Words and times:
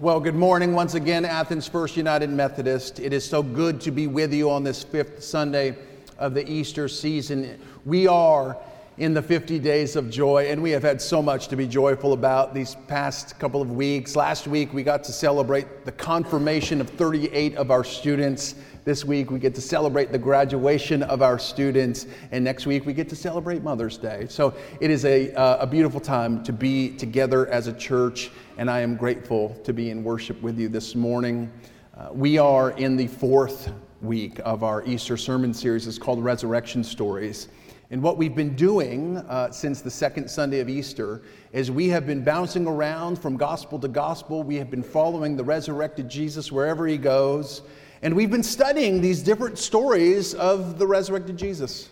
Well, 0.00 0.20
good 0.20 0.36
morning 0.36 0.74
once 0.74 0.94
again, 0.94 1.24
Athens 1.24 1.66
First 1.66 1.96
United 1.96 2.30
Methodist. 2.30 3.00
It 3.00 3.12
is 3.12 3.28
so 3.28 3.42
good 3.42 3.80
to 3.80 3.90
be 3.90 4.06
with 4.06 4.32
you 4.32 4.48
on 4.48 4.62
this 4.62 4.84
fifth 4.84 5.24
Sunday 5.24 5.76
of 6.20 6.34
the 6.34 6.48
Easter 6.48 6.86
season. 6.86 7.60
We 7.84 8.06
are 8.06 8.56
in 8.98 9.12
the 9.12 9.20
50 9.20 9.58
days 9.58 9.96
of 9.96 10.08
joy, 10.08 10.50
and 10.50 10.62
we 10.62 10.70
have 10.70 10.84
had 10.84 11.02
so 11.02 11.20
much 11.20 11.48
to 11.48 11.56
be 11.56 11.66
joyful 11.66 12.12
about 12.12 12.54
these 12.54 12.76
past 12.86 13.40
couple 13.40 13.60
of 13.60 13.72
weeks. 13.72 14.14
Last 14.14 14.46
week, 14.46 14.72
we 14.72 14.84
got 14.84 15.02
to 15.02 15.12
celebrate 15.12 15.84
the 15.84 15.90
confirmation 15.90 16.80
of 16.80 16.88
38 16.90 17.56
of 17.56 17.72
our 17.72 17.82
students. 17.82 18.54
This 18.88 19.04
week, 19.04 19.30
we 19.30 19.38
get 19.38 19.54
to 19.54 19.60
celebrate 19.60 20.12
the 20.12 20.18
graduation 20.18 21.02
of 21.02 21.20
our 21.20 21.38
students, 21.38 22.06
and 22.32 22.42
next 22.42 22.64
week, 22.64 22.86
we 22.86 22.94
get 22.94 23.06
to 23.10 23.16
celebrate 23.16 23.62
Mother's 23.62 23.98
Day. 23.98 24.24
So 24.30 24.54
it 24.80 24.90
is 24.90 25.04
a, 25.04 25.30
uh, 25.34 25.64
a 25.64 25.66
beautiful 25.66 26.00
time 26.00 26.42
to 26.44 26.54
be 26.54 26.96
together 26.96 27.48
as 27.48 27.66
a 27.66 27.74
church, 27.74 28.30
and 28.56 28.70
I 28.70 28.80
am 28.80 28.96
grateful 28.96 29.54
to 29.64 29.74
be 29.74 29.90
in 29.90 30.02
worship 30.02 30.40
with 30.40 30.58
you 30.58 30.70
this 30.70 30.94
morning. 30.94 31.52
Uh, 31.98 32.08
we 32.14 32.38
are 32.38 32.70
in 32.78 32.96
the 32.96 33.08
fourth 33.08 33.70
week 34.00 34.40
of 34.46 34.64
our 34.64 34.82
Easter 34.86 35.18
sermon 35.18 35.52
series. 35.52 35.86
It's 35.86 35.98
called 35.98 36.24
Resurrection 36.24 36.82
Stories. 36.82 37.48
And 37.90 38.02
what 38.02 38.16
we've 38.16 38.34
been 38.34 38.56
doing 38.56 39.18
uh, 39.18 39.50
since 39.50 39.82
the 39.82 39.90
second 39.90 40.30
Sunday 40.30 40.60
of 40.60 40.70
Easter 40.70 41.20
is 41.52 41.70
we 41.70 41.88
have 41.88 42.06
been 42.06 42.24
bouncing 42.24 42.66
around 42.66 43.18
from 43.18 43.36
gospel 43.36 43.78
to 43.80 43.88
gospel. 43.88 44.42
We 44.42 44.56
have 44.56 44.70
been 44.70 44.82
following 44.82 45.36
the 45.36 45.44
resurrected 45.44 46.08
Jesus 46.08 46.50
wherever 46.50 46.86
he 46.86 46.96
goes. 46.96 47.60
And 48.00 48.14
we've 48.14 48.30
been 48.30 48.44
studying 48.44 49.00
these 49.00 49.22
different 49.22 49.58
stories 49.58 50.34
of 50.34 50.78
the 50.78 50.86
resurrected 50.86 51.36
Jesus 51.36 51.90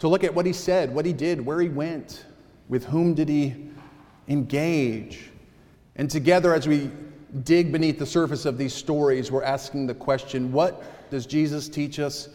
to 0.00 0.08
look 0.08 0.22
at 0.22 0.34
what 0.34 0.44
he 0.44 0.52
said, 0.52 0.94
what 0.94 1.06
he 1.06 1.12
did, 1.12 1.44
where 1.44 1.60
he 1.60 1.68
went, 1.68 2.26
with 2.68 2.84
whom 2.84 3.14
did 3.14 3.28
he 3.28 3.70
engage. 4.28 5.30
And 5.96 6.10
together, 6.10 6.54
as 6.54 6.68
we 6.68 6.90
dig 7.44 7.72
beneath 7.72 7.98
the 7.98 8.06
surface 8.06 8.44
of 8.44 8.58
these 8.58 8.74
stories, 8.74 9.30
we're 9.30 9.42
asking 9.42 9.86
the 9.86 9.94
question 9.94 10.52
what 10.52 11.10
does 11.10 11.26
Jesus 11.26 11.68
teach 11.68 11.98
us 11.98 12.28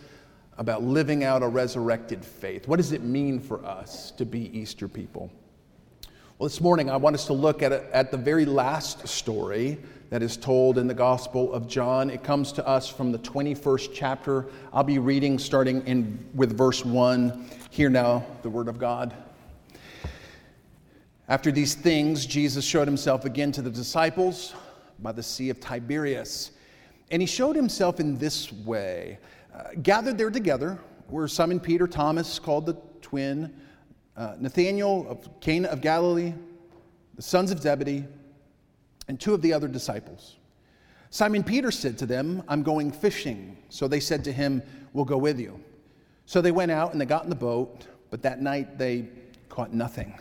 about 0.58 0.84
living 0.84 1.24
out 1.24 1.44
a 1.44 1.48
resurrected 1.48 2.24
faith? 2.24 2.68
What 2.68 2.78
does 2.78 2.92
it 2.92 3.04
mean 3.04 3.40
for 3.40 3.64
us 3.66 4.12
to 4.12 4.26
be 4.26 4.58
Easter 4.58 4.88
people? 4.88 5.32
Well, 6.38 6.50
this 6.50 6.60
morning 6.60 6.90
I 6.90 6.98
want 6.98 7.14
us 7.14 7.28
to 7.28 7.34
look 7.34 7.62
at, 7.62 7.72
at 7.72 8.12
the 8.12 8.18
very 8.18 8.46
last 8.46 9.08
story 9.08 9.78
that 10.10 10.22
is 10.22 10.38
told 10.38 10.78
in 10.78 10.88
the 10.88 10.94
Gospel 10.94 11.52
of 11.54 11.68
John. 11.68 12.10
It 12.10 12.24
comes 12.24 12.52
to 12.54 12.68
us 12.68 12.88
from 12.88 13.12
the 13.12 13.20
21st 13.20 13.90
chapter. 13.94 14.48
I'll 14.72 14.84
be 14.84 15.00
reading 15.00 15.40
starting 15.40 15.86
in, 15.88 16.24
with 16.34 16.58
verse 16.58 16.86
1. 16.86 17.50
Hear 17.72 17.90
now 17.90 18.26
the 18.42 18.50
word 18.50 18.68
of 18.68 18.78
God. 18.78 19.14
After 21.28 21.52
these 21.52 21.74
things, 21.74 22.26
Jesus 22.26 22.64
showed 22.64 22.88
himself 22.88 23.26
again 23.26 23.52
to 23.54 23.62
the 23.62 23.72
disciples 23.72 24.54
by 25.00 25.12
the 25.12 25.24
Sea 25.24 25.50
of 25.50 25.60
Tiberias. 25.60 26.52
And 27.10 27.22
he 27.22 27.26
showed 27.26 27.56
himself 27.56 28.00
in 28.00 28.18
this 28.18 28.52
way. 28.52 29.18
Uh, 29.54 29.70
gathered 29.82 30.18
there 30.18 30.30
together 30.30 30.80
were 31.10 31.28
Simon 31.28 31.60
Peter, 31.60 31.88
Thomas, 31.88 32.40
called 32.40 32.66
the 32.66 32.76
twin, 33.02 33.54
uh, 34.18 34.36
Nathanael 34.40 35.06
of 35.10 35.40
Cana 35.40 35.68
of 35.70 35.82
Galilee, 35.82 36.34
the 37.16 37.22
sons 37.22 37.52
of 37.52 37.62
Zebedee, 37.62 38.06
and 39.08 39.20
two 39.20 39.34
of 39.34 39.42
the 39.42 39.54
other 39.54 39.68
disciples. 39.68 40.38
Simon 41.10 41.44
Peter 41.44 41.72
said 41.72 41.98
to 42.00 42.06
them, 42.06 42.44
I'm 42.48 42.64
going 42.64 42.92
fishing. 42.92 43.58
So 43.70 43.88
they 43.88 44.00
said 44.00 44.24
to 44.26 44.32
him, 44.32 44.62
We'll 44.94 45.06
go 45.06 45.18
with 45.18 45.40
you. 45.40 45.60
So 46.26 46.42
they 46.42 46.52
went 46.52 46.72
out 46.72 46.92
and 46.92 47.00
they 47.00 47.06
got 47.06 47.24
in 47.24 47.30
the 47.30 47.36
boat, 47.36 47.86
but 48.10 48.22
that 48.24 48.42
night 48.42 48.78
they 48.78 49.08
caught 49.50 49.74
nothing. 49.74 50.18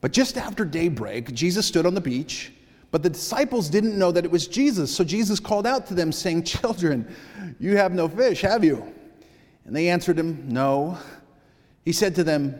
But 0.00 0.12
just 0.12 0.36
after 0.36 0.64
daybreak, 0.64 1.32
Jesus 1.34 1.66
stood 1.66 1.86
on 1.86 1.94
the 1.94 2.00
beach, 2.00 2.52
but 2.90 3.02
the 3.02 3.10
disciples 3.10 3.68
didn't 3.68 3.98
know 3.98 4.12
that 4.12 4.24
it 4.24 4.30
was 4.30 4.46
Jesus. 4.46 4.94
So 4.94 5.04
Jesus 5.04 5.40
called 5.40 5.66
out 5.66 5.86
to 5.88 5.94
them, 5.94 6.12
saying, 6.12 6.42
Children, 6.44 7.14
you 7.58 7.76
have 7.76 7.92
no 7.92 8.08
fish, 8.08 8.42
have 8.42 8.64
you? 8.64 8.94
And 9.64 9.74
they 9.74 9.88
answered 9.88 10.18
him, 10.18 10.48
No. 10.48 10.98
He 11.84 11.92
said 11.92 12.14
to 12.14 12.24
them, 12.24 12.54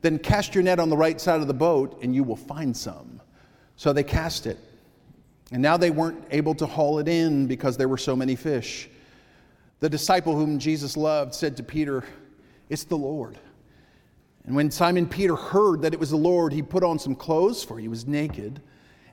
Then 0.00 0.18
cast 0.18 0.54
your 0.54 0.64
net 0.64 0.78
on 0.78 0.88
the 0.88 0.96
right 0.96 1.20
side 1.20 1.40
of 1.40 1.46
the 1.46 1.54
boat, 1.54 1.98
and 2.02 2.14
you 2.14 2.22
will 2.22 2.36
find 2.36 2.76
some. 2.76 3.20
So 3.76 3.92
they 3.92 4.04
cast 4.04 4.46
it. 4.46 4.58
And 5.52 5.62
now 5.62 5.76
they 5.76 5.90
weren't 5.90 6.24
able 6.30 6.54
to 6.56 6.66
haul 6.66 6.98
it 6.98 7.08
in 7.08 7.46
because 7.46 7.76
there 7.76 7.88
were 7.88 7.98
so 7.98 8.16
many 8.16 8.34
fish. 8.34 8.88
The 9.80 9.88
disciple 9.88 10.34
whom 10.34 10.58
Jesus 10.58 10.96
loved 10.96 11.34
said 11.34 11.56
to 11.58 11.62
Peter, 11.62 12.04
It's 12.68 12.84
the 12.84 12.96
Lord. 12.96 13.38
And 14.44 14.54
when 14.56 14.70
Simon 14.70 15.06
Peter 15.08 15.36
heard 15.36 15.82
that 15.82 15.92
it 15.92 16.00
was 16.00 16.10
the 16.10 16.16
Lord, 16.16 16.52
he 16.52 16.62
put 16.62 16.82
on 16.82 16.98
some 16.98 17.14
clothes, 17.14 17.62
for 17.62 17.78
he 17.78 17.88
was 17.88 18.06
naked, 18.06 18.60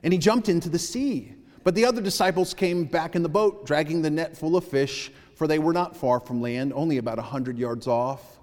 and 0.02 0.12
he 0.12 0.18
jumped 0.18 0.48
into 0.48 0.68
the 0.68 0.78
sea. 0.78 1.34
But 1.64 1.74
the 1.74 1.84
other 1.84 2.00
disciples 2.00 2.54
came 2.54 2.84
back 2.84 3.16
in 3.16 3.22
the 3.22 3.28
boat, 3.28 3.66
dragging 3.66 4.02
the 4.02 4.10
net 4.10 4.36
full 4.36 4.56
of 4.56 4.64
fish, 4.64 5.10
for 5.34 5.46
they 5.46 5.58
were 5.58 5.72
not 5.72 5.96
far 5.96 6.20
from 6.20 6.40
land, 6.40 6.72
only 6.74 6.98
about 6.98 7.18
a 7.18 7.22
hundred 7.22 7.58
yards 7.58 7.86
off. 7.86 8.38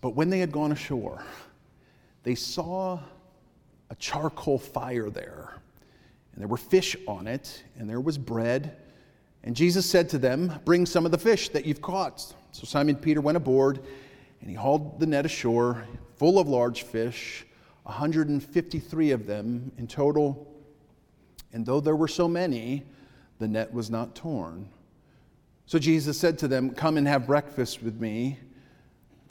But 0.00 0.10
when 0.10 0.28
they 0.28 0.38
had 0.38 0.52
gone 0.52 0.72
ashore, 0.72 1.24
they 2.24 2.34
saw 2.34 3.00
a 3.90 3.94
charcoal 3.94 4.58
fire 4.58 5.08
there 5.08 5.54
and 6.34 6.40
there 6.40 6.48
were 6.48 6.56
fish 6.56 6.96
on 7.06 7.28
it, 7.28 7.62
and 7.78 7.88
there 7.88 8.00
was 8.00 8.18
bread. 8.18 8.76
And 9.44 9.54
Jesus 9.54 9.88
said 9.88 10.08
to 10.10 10.18
them, 10.18 10.60
Bring 10.64 10.84
some 10.84 11.06
of 11.06 11.12
the 11.12 11.18
fish 11.18 11.48
that 11.50 11.64
you've 11.64 11.80
caught. 11.80 12.20
So 12.50 12.64
Simon 12.64 12.96
Peter 12.96 13.20
went 13.20 13.36
aboard, 13.36 13.78
and 14.40 14.50
he 14.50 14.56
hauled 14.56 14.98
the 14.98 15.06
net 15.06 15.24
ashore, 15.24 15.86
full 16.16 16.40
of 16.40 16.48
large 16.48 16.82
fish, 16.82 17.46
153 17.84 19.12
of 19.12 19.26
them 19.26 19.70
in 19.78 19.86
total. 19.86 20.52
And 21.52 21.64
though 21.64 21.80
there 21.80 21.94
were 21.94 22.08
so 22.08 22.26
many, 22.26 22.82
the 23.38 23.46
net 23.46 23.72
was 23.72 23.88
not 23.88 24.16
torn. 24.16 24.68
So 25.66 25.78
Jesus 25.78 26.18
said 26.18 26.36
to 26.40 26.48
them, 26.48 26.70
Come 26.70 26.96
and 26.96 27.06
have 27.06 27.28
breakfast 27.28 27.80
with 27.80 28.00
me. 28.00 28.40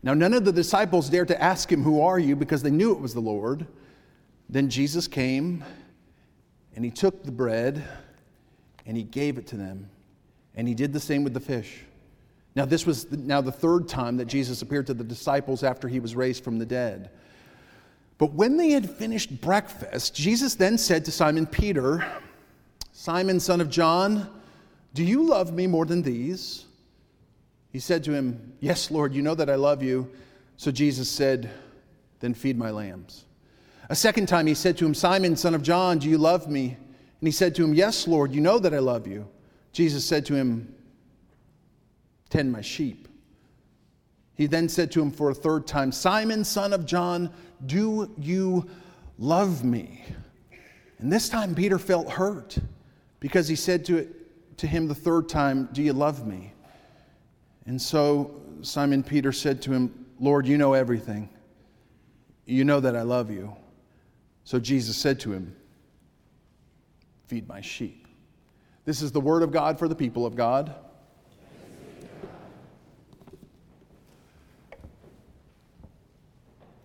Now, 0.03 0.13
none 0.13 0.33
of 0.33 0.45
the 0.45 0.53
disciples 0.53 1.09
dared 1.09 1.27
to 1.29 1.41
ask 1.41 1.69
him, 1.69 1.83
Who 1.83 1.99
are 2.01 2.17
you? 2.17 2.37
because 2.37 2.63
they 2.63 2.71
knew 2.71 2.93
it 2.93 2.99
was 3.01 3.13
the 3.13 3.19
Lord. 3.19 3.67
Then 4.47 4.69
Jesus 4.69 5.05
came 5.07 5.65
and 6.75 6.83
he 6.83 6.91
took 6.91 7.23
the 7.23 7.31
bread 7.31 7.83
and 8.85 8.97
he 8.97 9.03
gave 9.03 9.37
it 9.37 9.47
to 9.47 9.57
them. 9.57 9.89
And 10.55 10.67
he 10.67 10.75
did 10.75 10.93
the 10.93 10.99
same 10.99 11.23
with 11.23 11.33
the 11.33 11.39
fish. 11.39 11.81
Now, 12.55 12.65
this 12.65 12.85
was 12.85 13.11
now 13.11 13.41
the 13.41 13.51
third 13.51 13.87
time 13.87 14.17
that 14.17 14.25
Jesus 14.25 14.61
appeared 14.61 14.85
to 14.87 14.93
the 14.93 15.03
disciples 15.03 15.63
after 15.63 15.87
he 15.87 15.99
was 15.99 16.15
raised 16.15 16.43
from 16.43 16.59
the 16.59 16.65
dead. 16.65 17.09
But 18.19 18.33
when 18.33 18.57
they 18.57 18.69
had 18.69 18.89
finished 18.89 19.41
breakfast, 19.41 20.13
Jesus 20.13 20.53
then 20.55 20.77
said 20.77 21.03
to 21.05 21.11
Simon 21.11 21.47
Peter, 21.47 22.05
Simon, 22.91 23.39
son 23.39 23.59
of 23.59 23.69
John, 23.69 24.29
do 24.93 25.03
you 25.03 25.23
love 25.23 25.53
me 25.53 25.65
more 25.65 25.85
than 25.85 26.03
these? 26.03 26.65
He 27.71 27.79
said 27.79 28.03
to 28.03 28.13
him, 28.13 28.53
Yes, 28.59 28.91
Lord, 28.91 29.13
you 29.13 29.23
know 29.23 29.33
that 29.35 29.49
I 29.49 29.55
love 29.55 29.81
you. 29.81 30.09
So 30.57 30.71
Jesus 30.71 31.09
said, 31.09 31.49
Then 32.19 32.35
feed 32.35 32.57
my 32.57 32.69
lambs. 32.69 33.25
A 33.89 33.95
second 33.95 34.27
time 34.27 34.47
he 34.47 34.53
said 34.53 34.77
to 34.77 34.85
him, 34.85 34.93
Simon, 34.93 35.35
son 35.35 35.53
of 35.53 35.61
John, 35.61 35.99
do 35.99 36.09
you 36.09 36.17
love 36.17 36.49
me? 36.49 36.77
And 37.23 37.27
he 37.27 37.31
said 37.31 37.55
to 37.55 37.63
him, 37.63 37.73
Yes, 37.73 38.07
Lord, 38.07 38.33
you 38.33 38.41
know 38.41 38.59
that 38.59 38.73
I 38.73 38.79
love 38.79 39.07
you. 39.07 39.27
Jesus 39.71 40.05
said 40.05 40.25
to 40.27 40.35
him, 40.35 40.73
Tend 42.29 42.51
my 42.51 42.61
sheep. 42.61 43.07
He 44.35 44.47
then 44.47 44.67
said 44.67 44.91
to 44.93 45.01
him 45.01 45.11
for 45.11 45.29
a 45.29 45.33
third 45.33 45.67
time, 45.67 45.91
Simon, 45.91 46.43
son 46.43 46.73
of 46.73 46.85
John, 46.85 47.29
do 47.65 48.11
you 48.17 48.69
love 49.17 49.63
me? 49.63 50.03
And 50.97 51.11
this 51.11 51.29
time 51.29 51.53
Peter 51.53 51.77
felt 51.77 52.09
hurt 52.09 52.57
because 53.19 53.47
he 53.47 53.55
said 53.55 53.85
to, 53.85 53.97
it, 53.97 54.57
to 54.57 54.67
him 54.67 54.87
the 54.87 54.95
third 54.95 55.29
time, 55.29 55.69
Do 55.71 55.83
you 55.83 55.93
love 55.93 56.25
me? 56.25 56.53
And 57.65 57.81
so 57.81 58.41
Simon 58.61 59.03
Peter 59.03 59.31
said 59.31 59.61
to 59.63 59.71
him, 59.71 60.05
Lord, 60.19 60.47
you 60.47 60.57
know 60.57 60.73
everything. 60.73 61.29
You 62.45 62.63
know 62.65 62.79
that 62.79 62.95
I 62.95 63.01
love 63.01 63.29
you. 63.31 63.55
So 64.43 64.59
Jesus 64.59 64.97
said 64.97 65.19
to 65.21 65.31
him, 65.31 65.55
Feed 67.27 67.47
my 67.47 67.61
sheep. 67.61 68.07
This 68.85 69.01
is 69.01 69.11
the 69.11 69.21
word 69.21 69.43
of 69.43 69.51
God 69.51 69.79
for 69.79 69.87
the 69.87 69.95
people 69.95 70.25
of 70.25 70.35
God. 70.35 70.75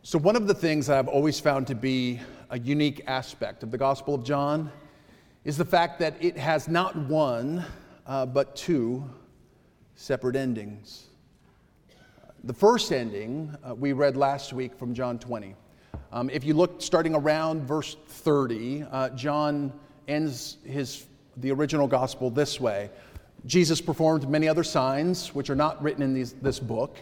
So, 0.02 0.18
one 0.18 0.36
of 0.36 0.46
the 0.46 0.54
things 0.54 0.86
that 0.86 0.96
I've 0.96 1.08
always 1.08 1.38
found 1.38 1.66
to 1.66 1.74
be 1.74 2.20
a 2.48 2.58
unique 2.58 3.02
aspect 3.06 3.62
of 3.62 3.70
the 3.70 3.76
Gospel 3.76 4.14
of 4.14 4.24
John 4.24 4.72
is 5.44 5.58
the 5.58 5.66
fact 5.66 5.98
that 5.98 6.14
it 6.18 6.38
has 6.38 6.66
not 6.66 6.96
one, 6.96 7.62
uh, 8.06 8.24
but 8.24 8.56
two 8.56 9.04
separate 9.96 10.34
endings. 10.34 11.08
The 12.44 12.54
first 12.54 12.90
ending 12.90 13.54
uh, 13.62 13.74
we 13.74 13.92
read 13.92 14.16
last 14.16 14.54
week 14.54 14.78
from 14.78 14.94
John 14.94 15.18
20. 15.18 15.54
Um, 16.10 16.30
if 16.30 16.42
you 16.42 16.54
look 16.54 16.80
starting 16.80 17.14
around 17.14 17.64
verse 17.64 17.96
30, 18.06 18.84
uh, 18.90 19.10
John 19.10 19.72
ends 20.06 20.56
his, 20.64 21.06
the 21.36 21.50
original 21.50 21.86
gospel 21.86 22.30
this 22.30 22.58
way 22.58 22.90
Jesus 23.46 23.80
performed 23.80 24.28
many 24.28 24.48
other 24.48 24.64
signs, 24.64 25.34
which 25.34 25.48
are 25.48 25.54
not 25.54 25.82
written 25.82 26.02
in 26.02 26.12
these, 26.12 26.32
this 26.34 26.58
book, 26.58 26.98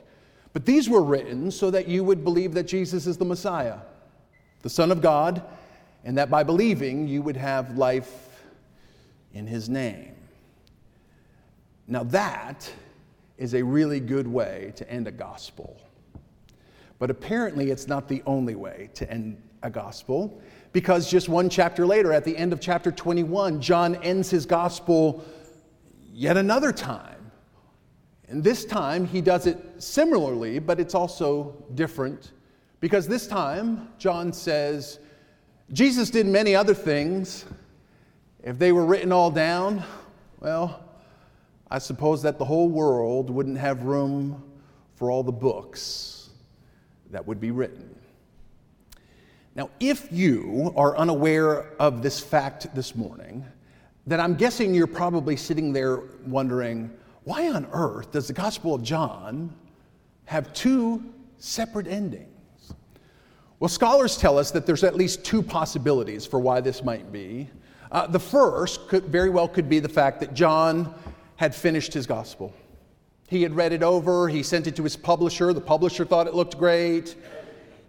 but 0.52 0.64
these 0.64 0.88
were 0.88 1.02
written 1.02 1.50
so 1.50 1.70
that 1.70 1.88
you 1.88 2.04
would 2.04 2.24
believe 2.24 2.54
that 2.54 2.64
Jesus 2.64 3.06
is 3.06 3.16
the 3.16 3.24
Messiah, 3.24 3.78
the 4.62 4.70
Son 4.70 4.90
of 4.90 5.00
God, 5.00 5.42
and 6.04 6.18
that 6.18 6.30
by 6.30 6.42
believing 6.42 7.08
you 7.08 7.22
would 7.22 7.36
have 7.36 7.76
life 7.76 8.42
in 9.32 9.46
his 9.46 9.68
name. 9.68 10.14
Now, 11.88 12.02
that 12.04 12.70
is 13.38 13.54
a 13.54 13.62
really 13.62 14.00
good 14.00 14.26
way 14.26 14.72
to 14.76 14.90
end 14.90 15.06
a 15.06 15.12
gospel. 15.12 15.80
But 16.98 17.10
apparently, 17.10 17.70
it's 17.70 17.86
not 17.86 18.08
the 18.08 18.22
only 18.26 18.54
way 18.54 18.90
to 18.94 19.10
end 19.10 19.42
a 19.62 19.70
gospel, 19.70 20.40
because 20.72 21.10
just 21.10 21.28
one 21.28 21.48
chapter 21.48 21.86
later, 21.86 22.12
at 22.12 22.24
the 22.24 22.36
end 22.36 22.52
of 22.52 22.60
chapter 22.60 22.90
21, 22.90 23.60
John 23.60 23.96
ends 23.96 24.30
his 24.30 24.46
gospel 24.46 25.24
yet 26.12 26.36
another 26.36 26.72
time. 26.72 27.30
And 28.28 28.42
this 28.42 28.64
time, 28.64 29.06
he 29.06 29.20
does 29.20 29.46
it 29.46 29.58
similarly, 29.78 30.58
but 30.58 30.80
it's 30.80 30.94
also 30.94 31.54
different, 31.74 32.32
because 32.80 33.06
this 33.06 33.26
time, 33.26 33.88
John 33.98 34.32
says, 34.32 34.98
Jesus 35.72 36.10
did 36.10 36.26
many 36.26 36.54
other 36.54 36.74
things. 36.74 37.44
If 38.42 38.58
they 38.58 38.72
were 38.72 38.86
written 38.86 39.12
all 39.12 39.30
down, 39.30 39.82
well, 40.40 40.84
I 41.70 41.78
suppose 41.78 42.22
that 42.22 42.38
the 42.38 42.44
whole 42.44 42.68
world 42.68 43.30
wouldn't 43.30 43.58
have 43.58 43.82
room 43.82 44.42
for 44.94 45.10
all 45.10 45.22
the 45.22 45.32
books 45.32 46.15
that 47.10 47.26
would 47.26 47.40
be 47.40 47.50
written. 47.50 47.94
Now, 49.54 49.70
if 49.80 50.08
you 50.12 50.72
are 50.76 50.96
unaware 50.96 51.72
of 51.80 52.02
this 52.02 52.20
fact 52.20 52.74
this 52.74 52.94
morning, 52.94 53.44
then 54.06 54.20
I'm 54.20 54.34
guessing 54.34 54.74
you're 54.74 54.86
probably 54.86 55.36
sitting 55.36 55.72
there 55.72 56.02
wondering, 56.26 56.90
why 57.24 57.48
on 57.48 57.66
earth 57.72 58.12
does 58.12 58.28
the 58.28 58.32
Gospel 58.32 58.74
of 58.74 58.82
John 58.82 59.54
have 60.26 60.52
two 60.52 61.02
separate 61.38 61.86
endings? 61.86 62.74
Well, 63.58 63.68
scholars 63.68 64.18
tell 64.18 64.38
us 64.38 64.50
that 64.50 64.66
there's 64.66 64.84
at 64.84 64.94
least 64.94 65.24
two 65.24 65.42
possibilities 65.42 66.26
for 66.26 66.38
why 66.38 66.60
this 66.60 66.84
might 66.84 67.10
be. 67.10 67.48
Uh, 67.90 68.06
the 68.06 68.20
first 68.20 68.88
could, 68.88 69.04
very 69.04 69.30
well 69.30 69.48
could 69.48 69.68
be 69.68 69.78
the 69.78 69.88
fact 69.88 70.20
that 70.20 70.34
John 70.34 70.94
had 71.36 71.54
finished 71.54 71.94
his 71.94 72.06
gospel. 72.06 72.52
He 73.28 73.42
had 73.42 73.54
read 73.54 73.72
it 73.72 73.82
over, 73.82 74.28
he 74.28 74.42
sent 74.42 74.66
it 74.66 74.76
to 74.76 74.84
his 74.84 74.96
publisher, 74.96 75.52
the 75.52 75.60
publisher 75.60 76.04
thought 76.04 76.26
it 76.26 76.34
looked 76.34 76.58
great. 76.58 77.16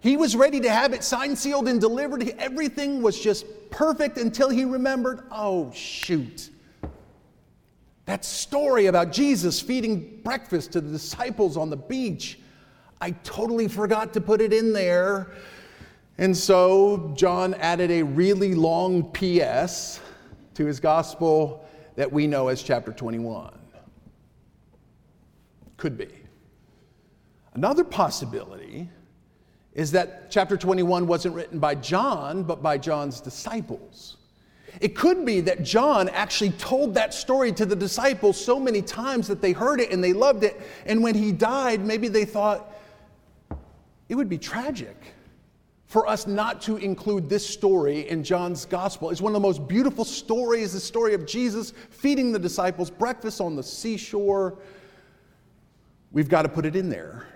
He 0.00 0.16
was 0.16 0.36
ready 0.36 0.60
to 0.60 0.70
have 0.70 0.92
it 0.92 1.02
signed, 1.02 1.38
sealed, 1.38 1.68
and 1.68 1.80
delivered. 1.80 2.28
Everything 2.38 3.02
was 3.02 3.18
just 3.18 3.46
perfect 3.70 4.16
until 4.16 4.48
he 4.48 4.64
remembered 4.64 5.24
oh, 5.30 5.72
shoot. 5.72 6.50
That 8.04 8.24
story 8.24 8.86
about 8.86 9.12
Jesus 9.12 9.60
feeding 9.60 10.20
breakfast 10.24 10.72
to 10.72 10.80
the 10.80 10.90
disciples 10.90 11.56
on 11.56 11.68
the 11.68 11.76
beach, 11.76 12.38
I 13.00 13.10
totally 13.10 13.68
forgot 13.68 14.12
to 14.14 14.20
put 14.20 14.40
it 14.40 14.52
in 14.52 14.72
there. 14.72 15.32
And 16.16 16.36
so 16.36 17.12
John 17.16 17.54
added 17.54 17.90
a 17.90 18.02
really 18.02 18.54
long 18.54 19.12
PS 19.12 20.00
to 20.54 20.64
his 20.64 20.80
gospel 20.80 21.68
that 21.96 22.10
we 22.10 22.26
know 22.26 22.48
as 22.48 22.62
chapter 22.62 22.92
21. 22.92 23.52
Could 25.78 25.96
be. 25.96 26.08
Another 27.54 27.84
possibility 27.84 28.90
is 29.72 29.92
that 29.92 30.30
chapter 30.30 30.56
21 30.56 31.06
wasn't 31.06 31.34
written 31.34 31.58
by 31.58 31.74
John, 31.74 32.42
but 32.42 32.62
by 32.62 32.76
John's 32.76 33.20
disciples. 33.20 34.16
It 34.80 34.94
could 34.94 35.24
be 35.24 35.40
that 35.42 35.62
John 35.62 36.08
actually 36.10 36.50
told 36.50 36.94
that 36.94 37.14
story 37.14 37.52
to 37.52 37.64
the 37.64 37.76
disciples 37.76 38.42
so 38.42 38.60
many 38.60 38.82
times 38.82 39.26
that 39.28 39.40
they 39.40 39.52
heard 39.52 39.80
it 39.80 39.90
and 39.90 40.04
they 40.04 40.12
loved 40.12 40.44
it. 40.44 40.60
And 40.84 41.02
when 41.02 41.14
he 41.14 41.32
died, 41.32 41.84
maybe 41.84 42.08
they 42.08 42.24
thought 42.24 42.74
it 44.08 44.14
would 44.14 44.28
be 44.28 44.38
tragic 44.38 44.96
for 45.86 46.06
us 46.06 46.26
not 46.26 46.60
to 46.62 46.76
include 46.76 47.28
this 47.28 47.48
story 47.48 48.08
in 48.08 48.22
John's 48.22 48.66
gospel. 48.66 49.10
It's 49.10 49.22
one 49.22 49.30
of 49.30 49.40
the 49.40 49.46
most 49.46 49.66
beautiful 49.66 50.04
stories, 50.04 50.74
the 50.74 50.80
story 50.80 51.14
of 51.14 51.24
Jesus 51.24 51.72
feeding 51.90 52.30
the 52.30 52.38
disciples 52.38 52.90
breakfast 52.90 53.40
on 53.40 53.56
the 53.56 53.62
seashore. 53.62 54.58
We've 56.12 56.28
got 56.28 56.42
to 56.42 56.48
put 56.48 56.64
it 56.64 56.74
in 56.74 56.88
there. 56.88 57.26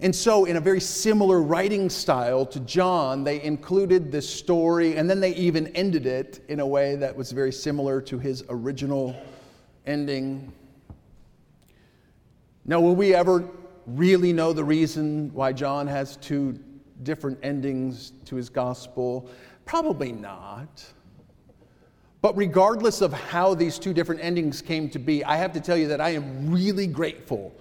And 0.00 0.14
so, 0.14 0.44
in 0.44 0.56
a 0.56 0.60
very 0.60 0.80
similar 0.80 1.42
writing 1.42 1.90
style 1.90 2.46
to 2.46 2.60
John, 2.60 3.24
they 3.24 3.42
included 3.42 4.12
this 4.12 4.28
story 4.28 4.96
and 4.96 5.10
then 5.10 5.18
they 5.18 5.34
even 5.34 5.68
ended 5.68 6.06
it 6.06 6.44
in 6.48 6.60
a 6.60 6.66
way 6.66 6.94
that 6.96 7.16
was 7.16 7.32
very 7.32 7.50
similar 7.50 8.00
to 8.02 8.18
his 8.18 8.44
original 8.48 9.16
ending. 9.86 10.52
Now, 12.64 12.80
will 12.80 12.94
we 12.94 13.14
ever 13.14 13.48
really 13.86 14.32
know 14.32 14.52
the 14.52 14.62
reason 14.62 15.32
why 15.32 15.52
John 15.52 15.86
has 15.86 16.16
two 16.18 16.58
different 17.02 17.38
endings 17.42 18.12
to 18.26 18.36
his 18.36 18.50
gospel? 18.50 19.28
Probably 19.64 20.12
not. 20.12 20.84
But 22.20 22.36
regardless 22.36 23.00
of 23.00 23.12
how 23.12 23.54
these 23.54 23.78
two 23.78 23.94
different 23.94 24.20
endings 24.22 24.60
came 24.60 24.90
to 24.90 24.98
be, 24.98 25.24
I 25.24 25.36
have 25.36 25.52
to 25.54 25.60
tell 25.60 25.76
you 25.76 25.88
that 25.88 26.00
I 26.00 26.10
am 26.10 26.50
really 26.50 26.86
grateful 26.86 27.54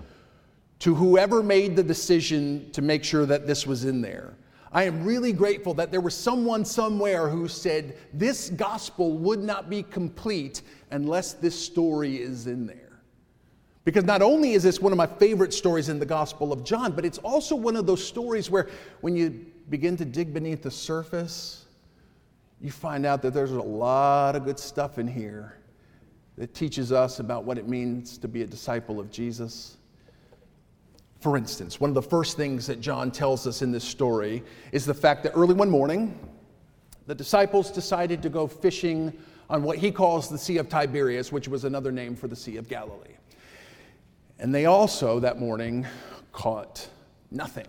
to 0.79 0.93
whoever 0.93 1.41
made 1.41 1.75
the 1.75 1.83
decision 1.83 2.69
to 2.71 2.81
make 2.81 3.03
sure 3.03 3.25
that 3.25 3.47
this 3.47 3.65
was 3.65 3.85
in 3.85 4.01
there. 4.01 4.35
I 4.71 4.83
am 4.83 5.03
really 5.03 5.33
grateful 5.33 5.73
that 5.75 5.91
there 5.91 6.01
was 6.01 6.15
someone 6.15 6.65
somewhere 6.65 7.29
who 7.29 7.47
said, 7.47 7.97
This 8.13 8.49
gospel 8.49 9.17
would 9.17 9.39
not 9.39 9.69
be 9.69 9.81
complete 9.81 10.61
unless 10.91 11.33
this 11.33 11.59
story 11.59 12.17
is 12.17 12.47
in 12.47 12.67
there. 12.67 13.01
Because 13.85 14.03
not 14.03 14.21
only 14.21 14.51
is 14.51 14.63
this 14.63 14.81
one 14.81 14.91
of 14.91 14.97
my 14.97 15.07
favorite 15.07 15.53
stories 15.53 15.87
in 15.87 15.97
the 15.97 16.05
Gospel 16.05 16.51
of 16.51 16.65
John, 16.65 16.91
but 16.91 17.05
it's 17.05 17.19
also 17.19 17.55
one 17.55 17.77
of 17.77 17.85
those 17.85 18.05
stories 18.05 18.51
where 18.51 18.67
when 18.99 19.15
you 19.15 19.45
begin 19.69 19.95
to 19.95 20.03
dig 20.03 20.33
beneath 20.33 20.61
the 20.61 20.71
surface, 20.71 21.65
you 22.59 22.69
find 22.69 23.05
out 23.05 23.21
that 23.21 23.33
there's 23.33 23.51
a 23.51 23.61
lot 23.61 24.35
of 24.35 24.43
good 24.43 24.59
stuff 24.59 24.97
in 24.97 25.07
here 25.07 25.57
that 26.37 26.53
teaches 26.53 26.91
us 26.91 27.19
about 27.19 27.45
what 27.45 27.57
it 27.57 27.67
means 27.67 28.17
to 28.17 28.27
be 28.27 28.41
a 28.41 28.45
disciple 28.45 28.99
of 28.99 29.09
Jesus. 29.09 29.77
For 31.19 31.37
instance, 31.37 31.79
one 31.79 31.89
of 31.89 31.95
the 31.95 32.01
first 32.01 32.37
things 32.37 32.67
that 32.67 32.79
John 32.79 33.09
tells 33.11 33.47
us 33.47 33.61
in 33.61 33.71
this 33.71 33.83
story 33.83 34.43
is 34.71 34.85
the 34.85 34.93
fact 34.93 35.23
that 35.23 35.31
early 35.31 35.55
one 35.55 35.69
morning, 35.69 36.17
the 37.07 37.15
disciples 37.15 37.71
decided 37.71 38.21
to 38.21 38.29
go 38.29 38.47
fishing 38.47 39.13
on 39.49 39.63
what 39.63 39.77
he 39.77 39.91
calls 39.91 40.29
the 40.29 40.37
Sea 40.37 40.57
of 40.57 40.69
Tiberias, 40.69 41.31
which 41.31 41.47
was 41.47 41.63
another 41.63 41.91
name 41.91 42.15
for 42.15 42.27
the 42.27 42.35
Sea 42.35 42.57
of 42.57 42.67
Galilee. 42.67 43.15
And 44.39 44.53
they 44.53 44.65
also 44.65 45.19
that 45.21 45.39
morning 45.39 45.87
caught 46.33 46.87
nothing. 47.31 47.67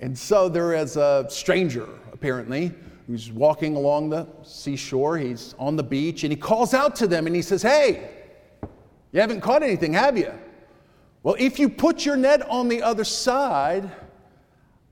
And 0.00 0.16
so 0.18 0.48
there 0.48 0.74
is 0.74 0.96
a 0.96 1.26
stranger, 1.28 1.88
apparently, 2.12 2.72
who's 3.06 3.30
walking 3.30 3.76
along 3.76 4.10
the 4.10 4.26
seashore. 4.42 5.18
He's 5.18 5.54
on 5.58 5.76
the 5.76 5.82
beach 5.82 6.24
and 6.24 6.32
he 6.32 6.36
calls 6.36 6.72
out 6.72 6.96
to 6.96 7.06
them 7.06 7.26
and 7.26 7.36
he 7.36 7.42
says, 7.42 7.62
Hey, 7.62 8.10
you 9.12 9.20
haven't 9.20 9.40
caught 9.40 9.62
anything, 9.62 9.92
have 9.92 10.16
you? 10.16 10.32
Well, 11.24 11.36
if 11.38 11.58
you 11.58 11.70
put 11.70 12.04
your 12.04 12.16
net 12.16 12.42
on 12.50 12.68
the 12.68 12.82
other 12.82 13.02
side, 13.02 13.90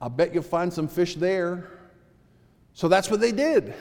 I 0.01 0.07
bet 0.07 0.33
you'll 0.33 0.41
find 0.41 0.73
some 0.73 0.87
fish 0.87 1.13
there. 1.13 1.69
So 2.73 2.87
that's 2.87 3.11
what 3.11 3.19
they 3.19 3.31
did. 3.31 3.75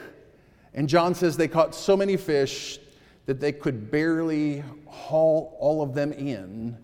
And 0.75 0.87
John 0.87 1.15
says 1.15 1.39
they 1.39 1.49
caught 1.49 1.75
so 1.75 1.97
many 1.97 2.19
fish 2.19 2.79
that 3.25 3.41
they 3.41 3.53
could 3.53 3.91
barely 3.91 4.63
haul 4.87 5.57
all 5.61 5.81
of 5.81 5.95
them 5.95 6.13
in 6.13 6.77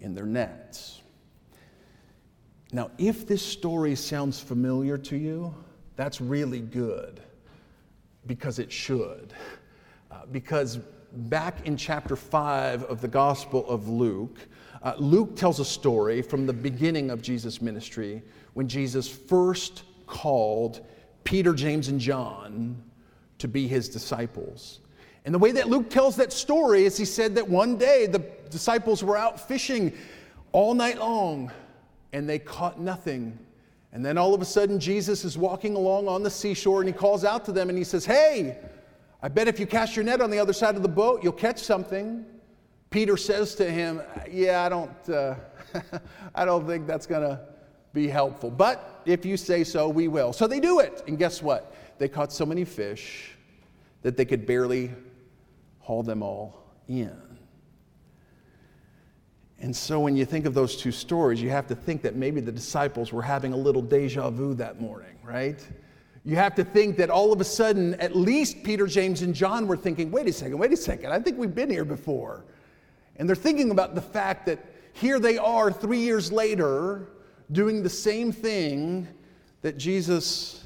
in 0.00 0.14
their 0.14 0.26
nets. 0.26 1.00
Now, 2.72 2.90
if 2.98 3.24
this 3.24 3.44
story 3.44 3.94
sounds 3.94 4.40
familiar 4.40 4.98
to 4.98 5.16
you, 5.16 5.54
that's 5.94 6.20
really 6.20 6.60
good 6.60 7.22
because 8.26 8.58
it 8.58 8.72
should. 8.72 9.32
Uh, 10.10 10.26
because 10.32 10.80
back 11.12 11.66
in 11.66 11.76
chapter 11.76 12.16
5 12.16 12.82
of 12.84 13.00
the 13.00 13.08
Gospel 13.08 13.68
of 13.68 13.88
Luke, 13.88 14.38
uh, 14.82 14.94
Luke 14.98 15.36
tells 15.36 15.60
a 15.60 15.64
story 15.64 16.22
from 16.22 16.46
the 16.46 16.52
beginning 16.52 17.10
of 17.10 17.22
Jesus' 17.22 17.60
ministry 17.60 18.22
when 18.54 18.68
Jesus 18.68 19.08
first 19.08 19.82
called 20.06 20.84
Peter, 21.24 21.52
James, 21.52 21.88
and 21.88 22.00
John 22.00 22.80
to 23.38 23.48
be 23.48 23.68
his 23.68 23.88
disciples. 23.88 24.80
And 25.24 25.34
the 25.34 25.38
way 25.38 25.52
that 25.52 25.68
Luke 25.68 25.90
tells 25.90 26.16
that 26.16 26.32
story 26.32 26.84
is 26.84 26.96
he 26.96 27.04
said 27.04 27.34
that 27.34 27.46
one 27.46 27.76
day 27.76 28.06
the 28.06 28.20
disciples 28.50 29.04
were 29.04 29.16
out 29.16 29.38
fishing 29.38 29.92
all 30.52 30.74
night 30.74 30.98
long 30.98 31.52
and 32.12 32.28
they 32.28 32.38
caught 32.38 32.80
nothing. 32.80 33.38
And 33.92 34.04
then 34.04 34.16
all 34.16 34.34
of 34.34 34.40
a 34.40 34.44
sudden, 34.44 34.78
Jesus 34.78 35.24
is 35.24 35.36
walking 35.36 35.74
along 35.74 36.08
on 36.08 36.22
the 36.22 36.30
seashore 36.30 36.80
and 36.80 36.88
he 36.88 36.92
calls 36.92 37.24
out 37.24 37.44
to 37.46 37.52
them 37.52 37.68
and 37.68 37.76
he 37.76 37.84
says, 37.84 38.04
Hey, 38.04 38.58
I 39.22 39.28
bet 39.28 39.48
if 39.48 39.58
you 39.58 39.66
cast 39.66 39.96
your 39.96 40.04
net 40.04 40.20
on 40.20 40.30
the 40.30 40.38
other 40.38 40.52
side 40.52 40.76
of 40.76 40.82
the 40.82 40.88
boat, 40.88 41.22
you'll 41.22 41.32
catch 41.32 41.58
something. 41.58 42.24
Peter 42.90 43.16
says 43.16 43.54
to 43.56 43.70
him, 43.70 44.02
Yeah, 44.30 44.64
I 44.64 44.68
don't, 44.68 45.08
uh, 45.08 45.34
I 46.34 46.44
don't 46.44 46.66
think 46.66 46.86
that's 46.86 47.06
going 47.06 47.22
to 47.22 47.40
be 47.92 48.08
helpful. 48.08 48.50
But 48.50 49.02
if 49.04 49.24
you 49.26 49.36
say 49.36 49.64
so, 49.64 49.88
we 49.88 50.08
will. 50.08 50.32
So 50.32 50.46
they 50.46 50.60
do 50.60 50.80
it. 50.80 51.02
And 51.06 51.18
guess 51.18 51.42
what? 51.42 51.74
They 51.98 52.08
caught 52.08 52.32
so 52.32 52.46
many 52.46 52.64
fish 52.64 53.36
that 54.02 54.16
they 54.16 54.24
could 54.24 54.46
barely 54.46 54.90
haul 55.80 56.02
them 56.02 56.22
all 56.22 56.64
in. 56.86 57.16
And 59.60 59.74
so 59.74 59.98
when 59.98 60.16
you 60.16 60.24
think 60.24 60.46
of 60.46 60.54
those 60.54 60.76
two 60.76 60.92
stories, 60.92 61.42
you 61.42 61.50
have 61.50 61.66
to 61.66 61.74
think 61.74 62.02
that 62.02 62.14
maybe 62.14 62.40
the 62.40 62.52
disciples 62.52 63.12
were 63.12 63.22
having 63.22 63.52
a 63.52 63.56
little 63.56 63.82
deja 63.82 64.30
vu 64.30 64.54
that 64.54 64.80
morning, 64.80 65.18
right? 65.24 65.66
You 66.24 66.36
have 66.36 66.54
to 66.56 66.64
think 66.64 66.96
that 66.98 67.10
all 67.10 67.32
of 67.32 67.40
a 67.40 67.44
sudden, 67.44 67.94
at 67.94 68.14
least 68.14 68.62
Peter, 68.62 68.86
James, 68.86 69.22
and 69.22 69.34
John 69.34 69.66
were 69.66 69.76
thinking, 69.76 70.12
wait 70.12 70.28
a 70.28 70.32
second, 70.32 70.58
wait 70.58 70.72
a 70.72 70.76
second, 70.76 71.10
I 71.10 71.18
think 71.18 71.38
we've 71.38 71.54
been 71.54 71.70
here 71.70 71.84
before. 71.84 72.44
And 73.18 73.28
they're 73.28 73.36
thinking 73.36 73.70
about 73.70 73.94
the 73.94 74.00
fact 74.00 74.46
that 74.46 74.64
here 74.92 75.18
they 75.18 75.38
are 75.38 75.70
three 75.70 75.98
years 75.98 76.32
later 76.32 77.08
doing 77.50 77.82
the 77.82 77.90
same 77.90 78.32
thing 78.32 79.08
that 79.62 79.76
Jesus 79.76 80.64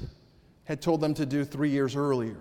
had 0.65 0.81
told 0.81 1.01
them 1.01 1.13
to 1.15 1.25
do 1.25 1.43
three 1.43 1.69
years 1.69 1.95
earlier. 1.95 2.37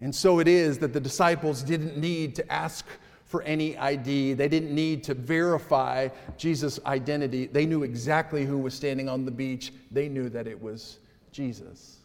And 0.00 0.14
so 0.14 0.40
it 0.40 0.48
is 0.48 0.78
that 0.78 0.92
the 0.92 1.00
disciples 1.00 1.62
didn't 1.62 1.96
need 1.96 2.34
to 2.36 2.52
ask 2.52 2.86
for 3.24 3.42
any 3.42 3.76
ID. 3.78 4.32
They 4.32 4.48
didn't 4.48 4.74
need 4.74 5.04
to 5.04 5.14
verify 5.14 6.08
Jesus' 6.36 6.80
identity. 6.84 7.46
They 7.46 7.66
knew 7.66 7.84
exactly 7.84 8.44
who 8.44 8.58
was 8.58 8.74
standing 8.74 9.08
on 9.08 9.24
the 9.24 9.30
beach. 9.30 9.72
They 9.92 10.08
knew 10.08 10.28
that 10.30 10.46
it 10.48 10.60
was 10.60 10.98
Jesus. 11.30 11.98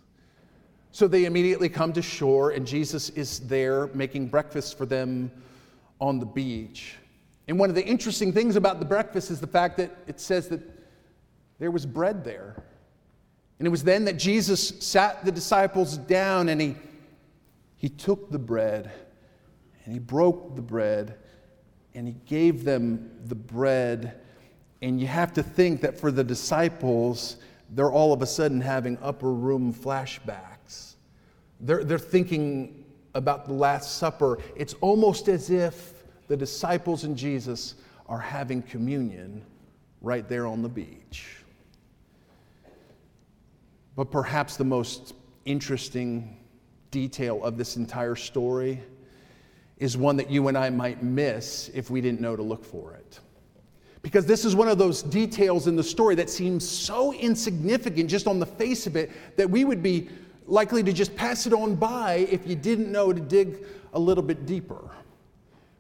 So 0.92 1.08
they 1.08 1.26
immediately 1.26 1.68
come 1.68 1.94
to 1.94 2.02
shore, 2.02 2.52
and 2.52 2.66
Jesus 2.66 3.10
is 3.10 3.40
there 3.42 3.88
making 3.88 4.28
breakfast 4.28 4.78
for 4.78 4.86
them 4.86 5.32
on 6.00 6.20
the 6.20 6.26
beach. 6.26 6.96
And 7.48 7.60
one 7.60 7.70
of 7.70 7.76
the 7.76 7.86
interesting 7.86 8.34
things 8.34 8.56
about 8.56 8.80
the 8.80 8.86
breakfast 8.86 9.32
is 9.32 9.40
the 9.40 9.48
fact 9.48 9.78
that 9.78 9.96
it 10.08 10.20
says 10.20 10.48
that 10.50 10.62
there 11.60 11.72
was 11.72 11.86
bread 11.86 12.24
there. 12.24 12.64
And 13.60 13.68
it 13.68 13.72
was 13.72 13.84
then 13.84 14.06
that 14.06 14.18
Jesus 14.18 14.74
sat 14.80 15.24
the 15.24 15.32
disciples 15.32 15.98
down 15.98 16.50
and 16.50 16.60
he, 16.60 16.76
he 17.78 17.88
took 17.90 18.30
the 18.32 18.40
bread 18.40 18.92
and 19.86 19.94
he 19.94 20.00
broke 20.00 20.56
the 20.56 20.62
bread 20.62 21.18
and 21.94 22.08
he 22.08 22.16
gave 22.26 22.66
them 22.66 23.12
the 23.26 23.36
bread. 23.36 24.20
And 24.82 25.00
you 25.00 25.08
have 25.08 25.34
to 25.34 25.44
think 25.44 25.82
that 25.82 25.98
for 25.98 26.12
the 26.12 26.24
disciples, 26.24 27.38
they're 27.70 27.92
all 27.92 28.12
of 28.12 28.22
a 28.22 28.28
sudden 28.28 28.60
having 28.60 28.98
upper 29.02 29.32
room 29.32 29.74
flashbacks. 29.74 30.96
They're, 31.62 31.84
they're 31.84 31.98
thinking 31.98 32.85
about 33.16 33.48
the 33.48 33.54
Last 33.54 33.98
Supper. 33.98 34.38
It's 34.56 34.76
almost 34.82 35.28
as 35.30 35.50
if 35.50 36.04
the 36.28 36.38
disciples 36.38 37.06
and 37.06 37.18
Jesus 37.18 37.76
are 38.08 38.20
having 38.20 38.62
communion 38.62 39.42
right 40.02 40.28
there 40.30 40.46
on 40.46 40.62
the 40.62 40.70
beach. 40.70 41.38
But 43.96 44.12
perhaps 44.12 44.58
the 44.58 44.66
most 44.66 45.16
interesting 45.46 46.38
detail 46.92 47.44
of 47.44 47.58
this 47.58 47.78
entire 47.78 48.16
story 48.16 48.82
is 49.78 49.98
one 49.98 50.18
that 50.18 50.30
you 50.30 50.48
and 50.48 50.58
I 50.58 50.70
might 50.70 51.02
miss 51.02 51.70
if 51.74 51.90
we 51.90 52.02
didn't 52.02 52.22
know 52.22 52.36
to 52.36 52.44
look 52.44 52.64
for 52.64 52.94
it. 52.94 53.20
Because 54.02 54.26
this 54.26 54.46
is 54.46 54.56
one 54.56 54.68
of 54.68 54.78
those 54.78 55.02
details 55.02 55.68
in 55.68 55.76
the 55.76 55.84
story 55.84 56.16
that 56.16 56.30
seems 56.30 56.68
so 56.68 57.14
insignificant 57.14 58.10
just 58.10 58.28
on 58.28 58.40
the 58.40 58.46
face 58.46 58.86
of 58.86 58.96
it 58.96 59.12
that 59.36 59.50
we 59.50 59.66
would 59.66 59.82
be 59.82 60.10
likely 60.48 60.84
to 60.84 60.94
just 60.94 61.16
pass 61.16 61.48
it 61.48 61.54
on 61.54 61.76
by 61.76 62.28
if 62.30 62.46
you 62.48 62.56
didn't 62.56 62.92
know 62.92 63.12
to 63.12 63.20
dig 63.20 63.66
a 63.94 64.00
little 64.00 64.24
bit 64.24 64.46
deeper. 64.46 64.90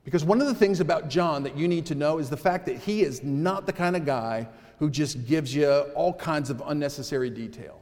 Because 0.03 0.24
one 0.24 0.39
of 0.39 0.48
the 0.48 0.55
things 0.55 0.79
about 0.79 1.10
John 1.10 1.43
that 1.43 1.57
you 1.57 1.67
need 1.67 1.86
to 1.88 1.95
know 1.95 2.19
is 2.19 2.29
the 2.29 2.38
fact 2.38 2.65
that 2.67 2.77
he 2.77 3.01
is 3.01 3.24
not 3.24 3.65
the 3.65 3.74
kind 3.74 3.95
of 3.95 4.05
guy 4.05 4.48
who 4.77 4.89
just 4.89 5.25
gives 5.25 5.53
you 5.53 5.67
all 5.95 6.13
kinds 6.13 6.50
of 6.50 6.62
unnecessary 6.67 7.29
detail. 7.29 7.81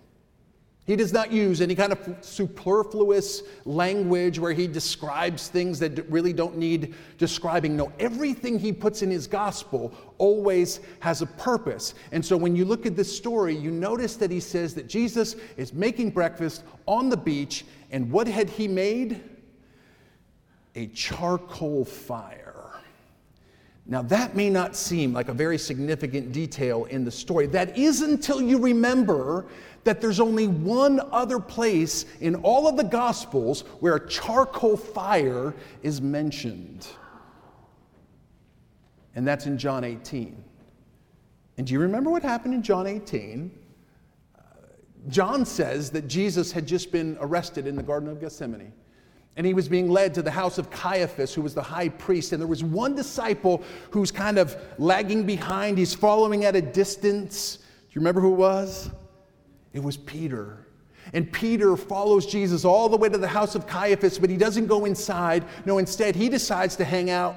He 0.85 0.97
does 0.97 1.13
not 1.13 1.31
use 1.31 1.61
any 1.61 1.75
kind 1.75 1.93
of 1.93 2.17
superfluous 2.19 3.43
language 3.63 4.37
where 4.37 4.51
he 4.51 4.67
describes 4.67 5.47
things 5.47 5.79
that 5.79 6.09
really 6.09 6.33
don't 6.33 6.57
need 6.57 6.93
describing. 7.17 7.77
No, 7.77 7.93
everything 7.99 8.59
he 8.59 8.73
puts 8.73 9.01
in 9.01 9.09
his 9.09 9.25
gospel 9.25 9.93
always 10.17 10.81
has 10.99 11.21
a 11.21 11.25
purpose. 11.25 11.93
And 12.11 12.25
so 12.25 12.35
when 12.35 12.53
you 12.53 12.65
look 12.65 12.85
at 12.85 12.97
this 12.97 13.15
story, 13.15 13.55
you 13.55 13.71
notice 13.71 14.17
that 14.17 14.29
he 14.29 14.41
says 14.41 14.73
that 14.75 14.87
Jesus 14.87 15.37
is 15.55 15.71
making 15.71 16.09
breakfast 16.09 16.63
on 16.85 17.07
the 17.07 17.17
beach, 17.17 17.65
and 17.91 18.11
what 18.11 18.27
had 18.27 18.49
he 18.49 18.67
made? 18.67 19.23
A 20.75 20.87
charcoal 20.87 21.85
fire. 21.85 22.72
Now, 23.85 24.01
that 24.03 24.35
may 24.35 24.49
not 24.49 24.75
seem 24.77 25.11
like 25.11 25.27
a 25.27 25.33
very 25.33 25.57
significant 25.57 26.31
detail 26.31 26.85
in 26.85 27.03
the 27.03 27.11
story. 27.11 27.47
That 27.47 27.77
is 27.77 28.01
until 28.01 28.41
you 28.41 28.57
remember 28.57 29.45
that 29.83 29.99
there's 29.99 30.21
only 30.21 30.47
one 30.47 31.01
other 31.11 31.39
place 31.39 32.05
in 32.21 32.35
all 32.35 32.67
of 32.67 32.77
the 32.77 32.83
Gospels 32.83 33.61
where 33.81 33.95
a 33.95 34.07
charcoal 34.07 34.77
fire 34.77 35.53
is 35.81 36.01
mentioned. 36.01 36.87
And 39.15 39.27
that's 39.27 39.47
in 39.47 39.57
John 39.57 39.83
18. 39.83 40.41
And 41.57 41.67
do 41.67 41.73
you 41.73 41.79
remember 41.79 42.09
what 42.09 42.23
happened 42.23 42.53
in 42.53 42.63
John 42.63 42.87
18? 42.87 43.51
Uh, 44.33 44.41
John 45.09 45.45
says 45.45 45.91
that 45.91 46.07
Jesus 46.07 46.53
had 46.53 46.65
just 46.65 46.91
been 46.91 47.17
arrested 47.19 47.67
in 47.67 47.75
the 47.75 47.83
Garden 47.83 48.09
of 48.09 48.21
Gethsemane. 48.21 48.71
And 49.35 49.47
he 49.47 49.53
was 49.53 49.67
being 49.67 49.89
led 49.89 50.13
to 50.13 50.21
the 50.21 50.31
house 50.31 50.57
of 50.57 50.69
Caiaphas, 50.69 51.33
who 51.33 51.41
was 51.41 51.55
the 51.55 51.63
high 51.63 51.89
priest. 51.89 52.33
And 52.33 52.41
there 52.41 52.47
was 52.47 52.63
one 52.63 52.95
disciple 52.95 53.63
who's 53.89 54.11
kind 54.11 54.37
of 54.37 54.55
lagging 54.77 55.25
behind. 55.25 55.77
He's 55.77 55.93
following 55.93 56.45
at 56.45 56.55
a 56.55 56.61
distance. 56.61 57.57
Do 57.57 57.63
you 57.91 58.01
remember 58.01 58.21
who 58.21 58.33
it 58.33 58.37
was? 58.37 58.91
It 59.73 59.81
was 59.81 59.97
Peter. 59.97 60.67
And 61.13 61.31
Peter 61.31 61.75
follows 61.75 62.25
Jesus 62.25 62.63
all 62.63 62.87
the 62.87 62.97
way 62.97 63.09
to 63.09 63.17
the 63.17 63.27
house 63.27 63.55
of 63.55 63.67
Caiaphas, 63.67 64.19
but 64.19 64.29
he 64.29 64.37
doesn't 64.37 64.67
go 64.67 64.85
inside. 64.85 65.43
No, 65.65 65.79
instead, 65.79 66.15
he 66.15 66.29
decides 66.29 66.75
to 66.77 66.85
hang 66.85 67.09
out 67.09 67.35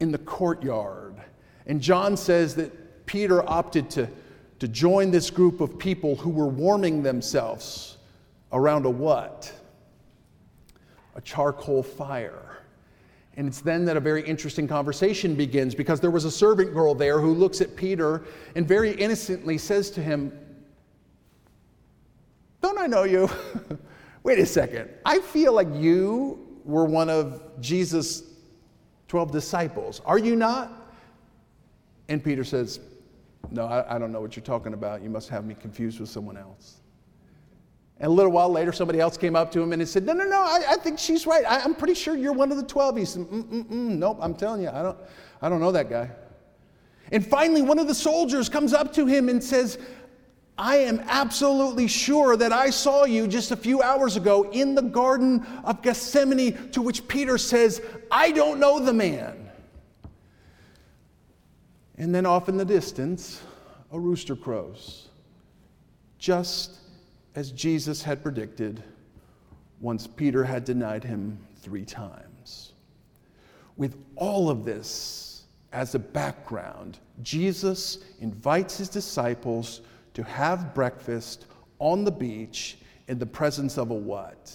in 0.00 0.12
the 0.12 0.18
courtyard. 0.18 1.14
And 1.66 1.80
John 1.80 2.16
says 2.16 2.54
that 2.56 3.06
Peter 3.06 3.48
opted 3.48 3.88
to, 3.90 4.08
to 4.58 4.68
join 4.68 5.10
this 5.10 5.30
group 5.30 5.60
of 5.60 5.78
people 5.78 6.16
who 6.16 6.30
were 6.30 6.48
warming 6.48 7.02
themselves 7.02 7.98
around 8.52 8.84
a 8.84 8.90
what? 8.90 9.52
A 11.14 11.20
charcoal 11.20 11.82
fire. 11.82 12.58
And 13.36 13.46
it's 13.48 13.60
then 13.60 13.84
that 13.86 13.96
a 13.96 14.00
very 14.00 14.22
interesting 14.22 14.66
conversation 14.66 15.34
begins 15.34 15.74
because 15.74 16.00
there 16.00 16.10
was 16.10 16.24
a 16.24 16.30
servant 16.30 16.74
girl 16.74 16.94
there 16.94 17.20
who 17.20 17.32
looks 17.32 17.60
at 17.60 17.76
Peter 17.76 18.24
and 18.54 18.66
very 18.66 18.92
innocently 18.92 19.56
says 19.56 19.90
to 19.92 20.02
him, 20.02 20.32
Don't 22.60 22.78
I 22.78 22.86
know 22.86 23.04
you? 23.04 23.30
Wait 24.24 24.38
a 24.38 24.46
second. 24.46 24.90
I 25.06 25.20
feel 25.20 25.52
like 25.52 25.68
you 25.74 26.60
were 26.64 26.84
one 26.84 27.08
of 27.08 27.40
Jesus' 27.60 28.24
12 29.08 29.32
disciples. 29.32 30.02
Are 30.04 30.18
you 30.18 30.36
not? 30.36 30.92
And 32.08 32.22
Peter 32.22 32.44
says, 32.44 32.80
No, 33.50 33.64
I, 33.64 33.96
I 33.96 33.98
don't 33.98 34.12
know 34.12 34.20
what 34.20 34.36
you're 34.36 34.44
talking 34.44 34.74
about. 34.74 35.02
You 35.02 35.10
must 35.10 35.28
have 35.30 35.44
me 35.44 35.54
confused 35.54 36.00
with 36.00 36.08
someone 36.08 36.36
else. 36.36 36.80
And 38.00 38.08
a 38.08 38.12
little 38.12 38.32
while 38.32 38.48
later, 38.48 38.72
somebody 38.72 38.98
else 38.98 39.18
came 39.18 39.36
up 39.36 39.52
to 39.52 39.60
him 39.60 39.74
and 39.74 39.86
said, 39.86 40.06
No, 40.06 40.14
no, 40.14 40.24
no, 40.24 40.40
I, 40.40 40.62
I 40.70 40.76
think 40.76 40.98
she's 40.98 41.26
right. 41.26 41.44
I, 41.46 41.60
am 41.60 41.74
pretty 41.74 41.94
sure 41.94 42.16
you're 42.16 42.32
one 42.32 42.50
of 42.50 42.56
the 42.56 42.64
12. 42.64 42.96
He 42.96 43.04
said, 43.04 43.22
Mm-mm-mm, 43.24 43.70
Nope, 43.70 44.18
I'm 44.22 44.34
telling 44.34 44.62
you, 44.62 44.70
I 44.70 44.82
don't, 44.82 44.98
I 45.42 45.50
don't 45.50 45.60
know 45.60 45.70
that 45.72 45.90
guy. 45.90 46.10
And 47.12 47.26
finally, 47.26 47.60
one 47.60 47.78
of 47.78 47.88
the 47.88 47.94
soldiers 47.94 48.48
comes 48.48 48.72
up 48.72 48.92
to 48.94 49.04
him 49.04 49.28
and 49.28 49.44
says, 49.44 49.78
I 50.56 50.76
am 50.76 51.00
absolutely 51.08 51.88
sure 51.88 52.36
that 52.36 52.52
I 52.52 52.70
saw 52.70 53.04
you 53.04 53.26
just 53.26 53.50
a 53.50 53.56
few 53.56 53.82
hours 53.82 54.16
ago 54.16 54.50
in 54.50 54.74
the 54.74 54.82
Garden 54.82 55.46
of 55.64 55.82
Gethsemane, 55.82 56.70
to 56.70 56.80
which 56.80 57.06
Peter 57.06 57.36
says, 57.36 57.82
I 58.10 58.30
don't 58.30 58.60
know 58.60 58.78
the 58.78 58.92
man. 58.92 59.50
And 61.96 62.14
then 62.14 62.24
off 62.24 62.48
in 62.48 62.56
the 62.56 62.64
distance, 62.64 63.42
a 63.92 63.98
rooster 63.98 64.36
crows, 64.36 65.08
just 66.18 66.78
as 67.34 67.52
Jesus 67.52 68.02
had 68.02 68.22
predicted 68.22 68.82
once 69.80 70.06
Peter 70.06 70.44
had 70.44 70.64
denied 70.64 71.04
him 71.04 71.38
three 71.62 71.84
times. 71.84 72.72
With 73.76 73.96
all 74.16 74.50
of 74.50 74.64
this 74.64 75.44
as 75.72 75.94
a 75.94 75.98
background, 75.98 76.98
Jesus 77.22 77.98
invites 78.20 78.78
his 78.78 78.88
disciples 78.88 79.80
to 80.14 80.22
have 80.24 80.74
breakfast 80.74 81.46
on 81.78 82.04
the 82.04 82.10
beach 82.10 82.78
in 83.08 83.18
the 83.18 83.26
presence 83.26 83.78
of 83.78 83.90
a 83.90 83.94
what? 83.94 84.52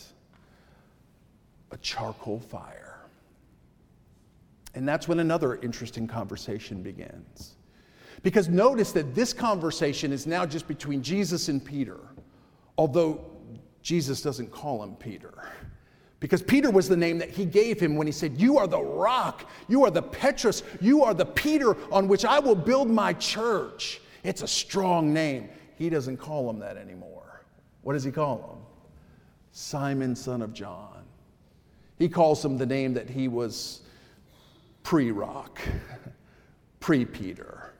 A 1.71 1.77
charcoal 1.77 2.39
fire. 2.39 2.99
And 4.75 4.87
that's 4.87 5.07
when 5.07 5.19
another 5.19 5.55
interesting 5.55 6.05
conversation 6.07 6.83
begins. 6.83 7.55
Because 8.23 8.49
notice 8.49 8.91
that 8.91 9.15
this 9.15 9.33
conversation 9.33 10.11
is 10.11 10.27
now 10.27 10.45
just 10.45 10.67
between 10.67 11.01
Jesus 11.01 11.47
and 11.47 11.63
Peter. 11.63 11.99
Although 12.77 13.25
Jesus 13.81 14.21
doesn't 14.21 14.51
call 14.51 14.83
him 14.83 14.95
Peter. 14.95 15.33
Because 16.19 16.41
Peter 16.41 16.71
was 16.71 16.89
the 16.89 16.97
name 16.97 17.19
that 17.19 17.29
he 17.29 17.45
gave 17.45 17.79
him 17.79 17.95
when 17.95 18.07
he 18.07 18.13
said, 18.13 18.41
You 18.41 18.57
are 18.57 18.67
the 18.67 18.81
rock, 18.81 19.49
you 19.67 19.85
are 19.85 19.91
the 19.91 20.01
Petrus, 20.01 20.63
you 20.81 21.03
are 21.03 21.13
the 21.13 21.25
Peter 21.25 21.77
on 21.91 22.07
which 22.07 22.25
I 22.25 22.39
will 22.39 22.55
build 22.55 22.89
my 22.89 23.13
church. 23.13 24.01
It's 24.23 24.41
a 24.41 24.47
strong 24.47 25.13
name. 25.13 25.49
He 25.77 25.89
doesn't 25.89 26.17
call 26.17 26.49
him 26.49 26.57
that 26.59 26.77
anymore. 26.77 27.45
What 27.83 27.93
does 27.93 28.03
he 28.03 28.11
call 28.11 28.37
him? 28.37 28.65
Simon, 29.51 30.15
son 30.15 30.41
of 30.41 30.51
John. 30.51 31.03
He 31.99 32.09
calls 32.09 32.43
him 32.43 32.57
the 32.57 32.65
name 32.65 32.93
that 32.95 33.09
he 33.09 33.27
was 33.27 33.81
pre 34.81 35.11
rock, 35.11 35.59
pre 36.79 37.05
Peter, 37.05 37.73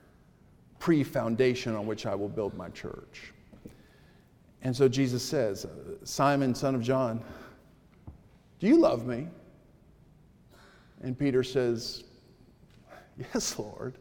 pre 0.78 1.02
foundation 1.02 1.74
on 1.74 1.86
which 1.86 2.06
I 2.06 2.14
will 2.14 2.28
build 2.28 2.56
my 2.56 2.68
church. 2.68 3.32
And 4.66 4.74
so 4.74 4.88
Jesus 4.88 5.22
says, 5.22 5.64
Simon, 6.02 6.52
son 6.52 6.74
of 6.74 6.82
John, 6.82 7.22
do 8.58 8.66
you 8.66 8.80
love 8.80 9.06
me? 9.06 9.28
And 11.02 11.16
Peter 11.16 11.44
says, 11.44 12.02
Yes, 13.16 13.60
Lord. 13.60 13.96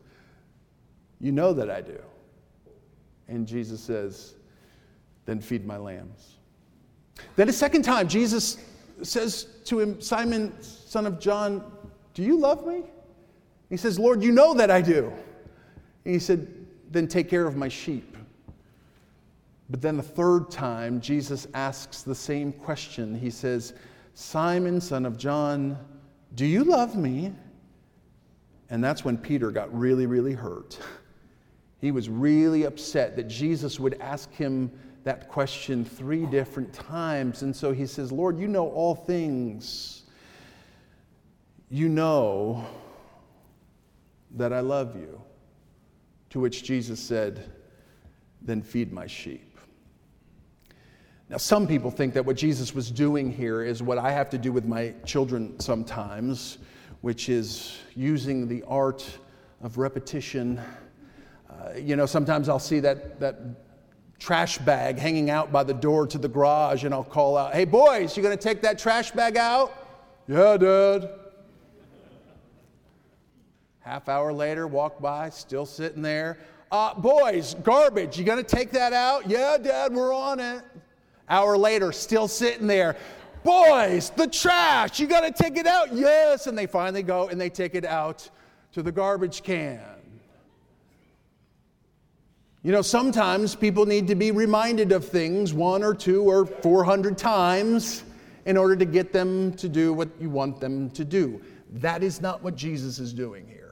You 1.22 1.32
know 1.32 1.54
that 1.54 1.70
I 1.70 1.82
do. 1.82 2.00
And 3.28 3.46
Jesus 3.46 3.80
says, 3.80 4.34
Then 5.28 5.40
feed 5.40 5.68
my 5.68 5.78
lambs. 5.78 6.38
Then 7.36 7.48
a 7.48 7.54
second 7.54 7.84
time, 7.84 8.08
Jesus 8.08 8.58
says 9.04 9.44
to 9.66 9.80
him, 9.80 10.02
Simon, 10.02 10.52
son 10.64 11.06
of 11.06 11.20
John, 11.20 11.72
do 12.16 12.24
you 12.24 12.40
love 12.40 12.66
me? 12.66 12.82
He 13.70 13.78
says, 13.78 14.00
Lord, 14.00 14.24
you 14.24 14.32
know 14.32 14.56
that 14.56 14.72
I 14.72 14.82
do. 14.82 15.14
And 16.06 16.14
he 16.16 16.20
said, 16.20 16.48
Then 16.90 17.08
take 17.08 17.30
care 17.30 17.46
of 17.46 17.56
my 17.56 17.68
sheep. 17.68 18.15
But 19.70 19.82
then 19.82 19.98
the 19.98 20.04
third 20.04 20.52
time, 20.52 21.02
Jesus 21.02 21.48
asks 21.54 22.04
the 22.04 22.16
same 22.16 22.52
question. 22.52 23.16
He 23.16 23.30
says, 23.30 23.74
Simon, 24.14 24.80
son 24.80 25.06
of 25.06 25.18
John, 25.18 25.78
do 26.36 26.46
you 26.46 26.64
love 26.64 26.96
me? 26.96 27.34
And 28.70 28.84
that's 28.84 29.04
when 29.04 29.18
Peter 29.18 29.52
got 29.52 29.76
really, 29.78 30.06
really 30.06 30.34
hurt. 30.34 30.80
He 31.80 31.92
was 31.92 32.10
really 32.10 32.64
upset 32.64 33.16
that 33.16 33.28
Jesus 33.28 33.80
would 33.80 34.00
ask 34.02 34.32
him 34.34 34.72
that 35.04 35.30
question 35.30 35.86
three 35.86 36.26
different 36.26 36.74
times. 36.74 37.44
And 37.44 37.56
so 37.56 37.72
he 37.72 37.86
says, 37.86 38.12
Lord, 38.12 38.40
you 38.40 38.48
know 38.48 38.70
all 38.70 38.96
things. 38.96 40.04
You 41.70 41.90
know 41.90 42.66
that 44.32 44.52
I 44.52 44.62
love 44.62 44.96
you. 44.96 45.22
To 46.32 46.40
which 46.40 46.64
Jesus 46.64 47.00
said, 47.00 47.52
Then 48.42 48.62
feed 48.62 48.92
my 48.92 49.08
sheep. 49.08 49.55
Now, 51.28 51.38
some 51.38 51.66
people 51.66 51.90
think 51.90 52.14
that 52.14 52.24
what 52.24 52.36
Jesus 52.36 52.76
was 52.76 52.92
doing 52.92 53.32
here 53.32 53.64
is 53.64 53.82
what 53.82 53.98
I 53.98 54.12
have 54.12 54.30
to 54.30 54.38
do 54.38 54.52
with 54.52 54.66
my 54.66 54.94
children 55.06 55.60
sometimes, 55.60 56.60
which 57.02 57.30
is 57.30 57.80
using 57.96 58.48
the 58.48 58.64
art 58.68 59.08
of 59.64 59.80
repetition. 59.80 60.62
Uh, 61.50 61.72
you 61.78 61.96
know, 61.96 62.06
sometimes 62.06 62.48
I'll 62.48 62.60
see 62.60 62.80
that, 62.82 63.20
that 63.20 63.40
trash 64.20 64.60
bag 64.60 65.00
hanging 65.00 65.32
out 65.32 65.52
by 65.52 65.64
the 65.64 65.74
door 65.74 66.06
to 66.06 66.20
the 66.20 66.28
garage, 66.28 66.84
and 66.84 66.94
I'll 66.94 67.04
call 67.04 67.38
out, 67.38 67.54
Hey, 67.54 67.66
boys, 67.66 68.16
you 68.16 68.22
gonna 68.22 68.38
take 68.38 68.62
that 68.62 68.78
trash 68.78 69.10
bag 69.10 69.36
out? 69.36 69.74
Yeah, 70.28 70.58
Dad. 70.58 71.10
Half 73.80 74.10
hour 74.10 74.32
later, 74.32 74.68
walk 74.68 75.02
by, 75.02 75.32
still 75.32 75.66
sitting 75.66 76.04
there. 76.04 76.38
Uh, 76.72 76.94
boys, 76.94 77.56
garbage, 77.64 78.20
you 78.20 78.26
gonna 78.26 78.44
take 78.44 78.70
that 78.72 78.94
out? 78.94 79.28
Yeah, 79.28 79.58
Dad, 79.58 79.92
we're 79.92 80.14
on 80.14 80.40
it. 80.40 80.64
Hour 81.30 81.58
later, 81.58 81.92
still 81.92 82.28
sitting 82.28 82.68
there. 82.68 82.96
Boys, 83.44 84.12
the 84.12 84.28
trash, 84.28 85.00
you 85.00 85.08
gotta 85.08 85.32
take 85.32 85.58
it 85.58 85.68
out? 85.68 85.94
Yes. 85.94 86.48
And 86.48 86.58
they 86.58 86.66
finally 86.66 87.04
go 87.04 87.28
and 87.28 87.40
they 87.40 87.50
take 87.50 87.76
it 87.76 87.86
out 87.86 88.30
to 88.74 88.84
the 88.84 88.92
garbage 88.92 89.44
can. 89.44 89.82
You 92.64 92.72
know, 92.72 92.82
sometimes 92.82 93.54
people 93.56 93.86
need 93.86 94.08
to 94.08 94.16
be 94.16 94.32
reminded 94.32 94.92
of 94.92 95.08
things 95.08 95.54
one 95.54 95.84
or 95.84 95.94
two 95.94 96.24
or 96.24 96.48
400 96.48 97.16
times 97.16 98.04
in 98.46 98.58
order 98.58 98.76
to 98.76 98.86
get 98.86 99.14
them 99.14 99.54
to 99.54 99.70
do 99.70 99.94
what 99.94 100.10
you 100.20 100.30
want 100.30 100.60
them 100.60 100.90
to 100.92 101.06
do. 101.06 101.42
That 101.74 102.02
is 102.04 102.22
not 102.22 102.42
what 102.42 102.56
Jesus 102.56 102.98
is 103.00 103.14
doing 103.14 103.48
here. 103.48 103.65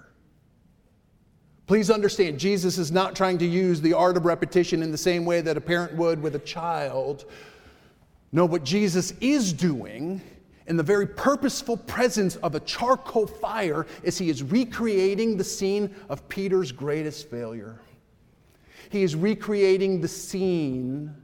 Please 1.66 1.90
understand, 1.90 2.40
Jesus 2.40 2.78
is 2.78 2.92
not 2.92 3.16
trying 3.16 3.38
to 3.38 3.46
use 3.46 3.80
the 3.80 3.94
art 3.94 4.18
of 4.18 4.26
repetition 4.26 4.84
in 4.84 4.92
the 4.92 4.98
same 4.98 5.26
way 5.26 5.42
that 5.42 5.56
a 5.56 5.62
parent 5.62 5.96
would 5.96 6.22
with 6.22 6.36
a 6.36 6.40
child. 6.40 7.26
No, 8.32 8.46
what 8.46 8.64
Jesus 8.64 9.14
is 9.22 9.54
doing 9.54 10.22
in 10.68 10.76
the 10.76 10.84
very 10.84 11.08
purposeful 11.08 11.78
presence 11.78 12.36
of 12.38 12.56
a 12.56 12.60
charcoal 12.62 13.28
fire 13.28 13.86
is 14.02 14.18
he 14.18 14.30
is 14.30 14.44
recreating 14.44 15.38
the 15.38 15.44
scene 15.44 15.94
of 16.10 16.28
Peter's 16.28 16.72
greatest 16.72 17.30
failure. 17.30 17.80
He 18.90 19.04
is 19.04 19.16
recreating 19.16 20.02
the 20.02 20.08
scene 20.08 21.16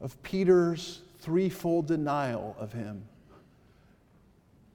of 0.00 0.20
Peter's 0.22 1.00
threefold 1.18 1.86
denial 1.86 2.56
of 2.58 2.72
him. 2.72 3.04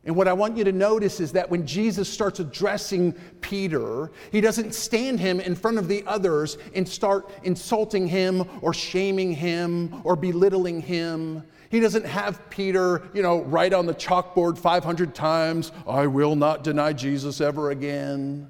And 0.05 0.15
what 0.15 0.27
I 0.27 0.33
want 0.33 0.55
you 0.55 0.63
to 0.63 0.71
notice 0.71 1.19
is 1.19 1.31
that 1.31 1.49
when 1.49 1.65
Jesus 1.65 2.07
starts 2.07 2.39
addressing 2.39 3.13
Peter, 3.41 4.11
he 4.31 4.39
doesn't 4.39 4.75
stand 4.75 5.19
him 5.19 5.39
in 5.39 5.55
front 5.55 5.79
of 5.79 5.87
the 5.87 6.03
others 6.05 6.59
and 6.75 6.87
start 6.87 7.31
insulting 7.43 8.07
him 8.07 8.47
or 8.61 8.71
shaming 8.71 9.33
him 9.33 10.01
or 10.03 10.15
belittling 10.15 10.79
him. 10.79 11.43
He 11.69 11.79
doesn't 11.79 12.05
have 12.05 12.47
Peter, 12.51 13.09
you 13.15 13.23
know, 13.23 13.41
write 13.41 13.73
on 13.73 13.87
the 13.87 13.95
chalkboard 13.95 14.59
500 14.59 15.15
times, 15.15 15.71
I 15.87 16.05
will 16.05 16.35
not 16.35 16.63
deny 16.63 16.93
Jesus 16.93 17.41
ever 17.41 17.71
again. 17.71 18.47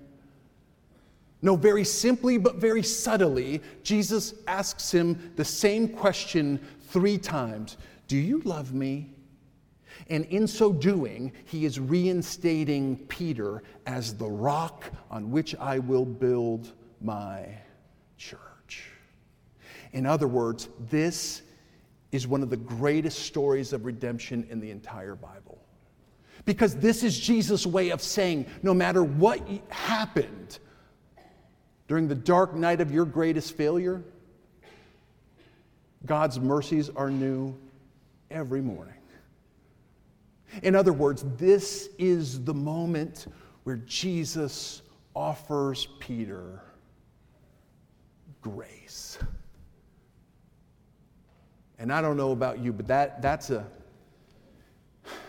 No, 1.41 1.55
very 1.55 1.85
simply 1.85 2.37
but 2.37 2.57
very 2.57 2.83
subtly, 2.83 3.61
Jesus 3.81 4.33
asks 4.45 4.93
him 4.93 5.31
the 5.37 5.45
same 5.45 5.87
question 5.87 6.59
three 6.89 7.17
times 7.17 7.77
Do 8.09 8.17
you 8.17 8.41
love 8.41 8.73
me? 8.73 9.14
And 10.09 10.25
in 10.25 10.47
so 10.47 10.71
doing, 10.71 11.31
he 11.45 11.65
is 11.65 11.79
reinstating 11.79 12.97
Peter 13.07 13.63
as 13.87 14.15
the 14.15 14.27
rock 14.27 14.83
on 15.09 15.31
which 15.31 15.55
I 15.55 15.79
will 15.79 16.05
build 16.05 16.73
my 17.01 17.47
church. 18.17 18.91
In 19.93 20.05
other 20.05 20.27
words, 20.27 20.69
this 20.89 21.41
is 22.11 22.27
one 22.27 22.43
of 22.43 22.49
the 22.49 22.57
greatest 22.57 23.19
stories 23.19 23.73
of 23.73 23.85
redemption 23.85 24.45
in 24.49 24.59
the 24.59 24.69
entire 24.69 25.15
Bible. 25.15 25.57
Because 26.45 26.75
this 26.75 27.03
is 27.03 27.19
Jesus' 27.19 27.65
way 27.65 27.89
of 27.89 28.01
saying 28.01 28.45
no 28.61 28.73
matter 28.73 29.03
what 29.03 29.41
happened, 29.69 30.59
during 31.87 32.07
the 32.07 32.15
dark 32.15 32.55
night 32.55 32.81
of 32.81 32.91
your 32.91 33.05
greatest 33.05 33.55
failure, 33.55 34.03
God's 36.05 36.39
mercies 36.39 36.89
are 36.89 37.09
new 37.09 37.55
every 38.31 38.61
morning. 38.61 38.93
In 40.63 40.75
other 40.75 40.93
words, 40.93 41.25
this 41.37 41.89
is 41.97 42.43
the 42.43 42.53
moment 42.53 43.27
where 43.63 43.77
Jesus 43.77 44.81
offers 45.15 45.87
Peter 45.99 46.61
grace. 48.41 49.17
And 51.79 51.91
I 51.91 52.01
don't 52.01 52.17
know 52.17 52.31
about 52.31 52.59
you, 52.59 52.71
but 52.71 52.87
that, 52.87 53.21
that's, 53.21 53.49
a, 53.49 53.65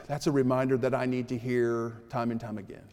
that's 0.07 0.27
a 0.27 0.33
reminder 0.33 0.77
that 0.79 0.95
I 0.95 1.07
need 1.07 1.29
to 1.29 1.39
hear 1.39 2.01
time 2.09 2.31
and 2.31 2.41
time 2.41 2.59
again. 2.59 2.85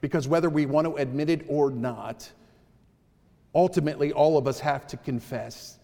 Because 0.00 0.28
whether 0.28 0.48
we 0.48 0.66
want 0.66 0.86
to 0.86 0.94
admit 0.96 1.30
it 1.30 1.44
or 1.48 1.70
not, 1.70 2.30
ultimately 3.54 4.12
all 4.12 4.36
of 4.36 4.46
us 4.46 4.60
have 4.60 4.86
to 4.88 4.96
confess 4.96 5.78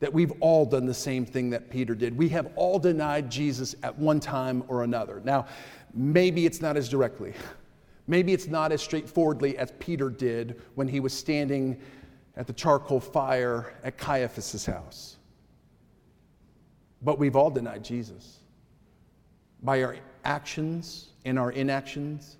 that 0.00 0.12
we've 0.12 0.32
all 0.40 0.66
done 0.66 0.86
the 0.86 0.94
same 0.94 1.24
thing 1.24 1.50
that 1.50 1.70
Peter 1.70 1.94
did. 1.94 2.16
We 2.16 2.28
have 2.30 2.50
all 2.56 2.78
denied 2.78 3.30
Jesus 3.30 3.74
at 3.82 3.96
one 3.98 4.20
time 4.20 4.62
or 4.68 4.84
another. 4.84 5.22
Now, 5.24 5.46
maybe 5.94 6.44
it's 6.44 6.60
not 6.60 6.76
as 6.76 6.88
directly, 6.88 7.32
maybe 8.06 8.32
it's 8.32 8.46
not 8.46 8.72
as 8.72 8.82
straightforwardly 8.82 9.56
as 9.58 9.72
Peter 9.78 10.10
did 10.10 10.60
when 10.74 10.86
he 10.88 11.00
was 11.00 11.12
standing 11.12 11.80
at 12.36 12.46
the 12.46 12.52
charcoal 12.52 13.00
fire 13.00 13.74
at 13.82 13.96
Caiaphas's 13.96 14.66
house. 14.66 15.16
But 17.02 17.18
we've 17.18 17.36
all 17.36 17.50
denied 17.50 17.82
Jesus 17.82 18.40
by 19.62 19.82
our 19.82 19.96
actions 20.24 21.08
and 21.24 21.38
our 21.38 21.52
inactions 21.52 22.36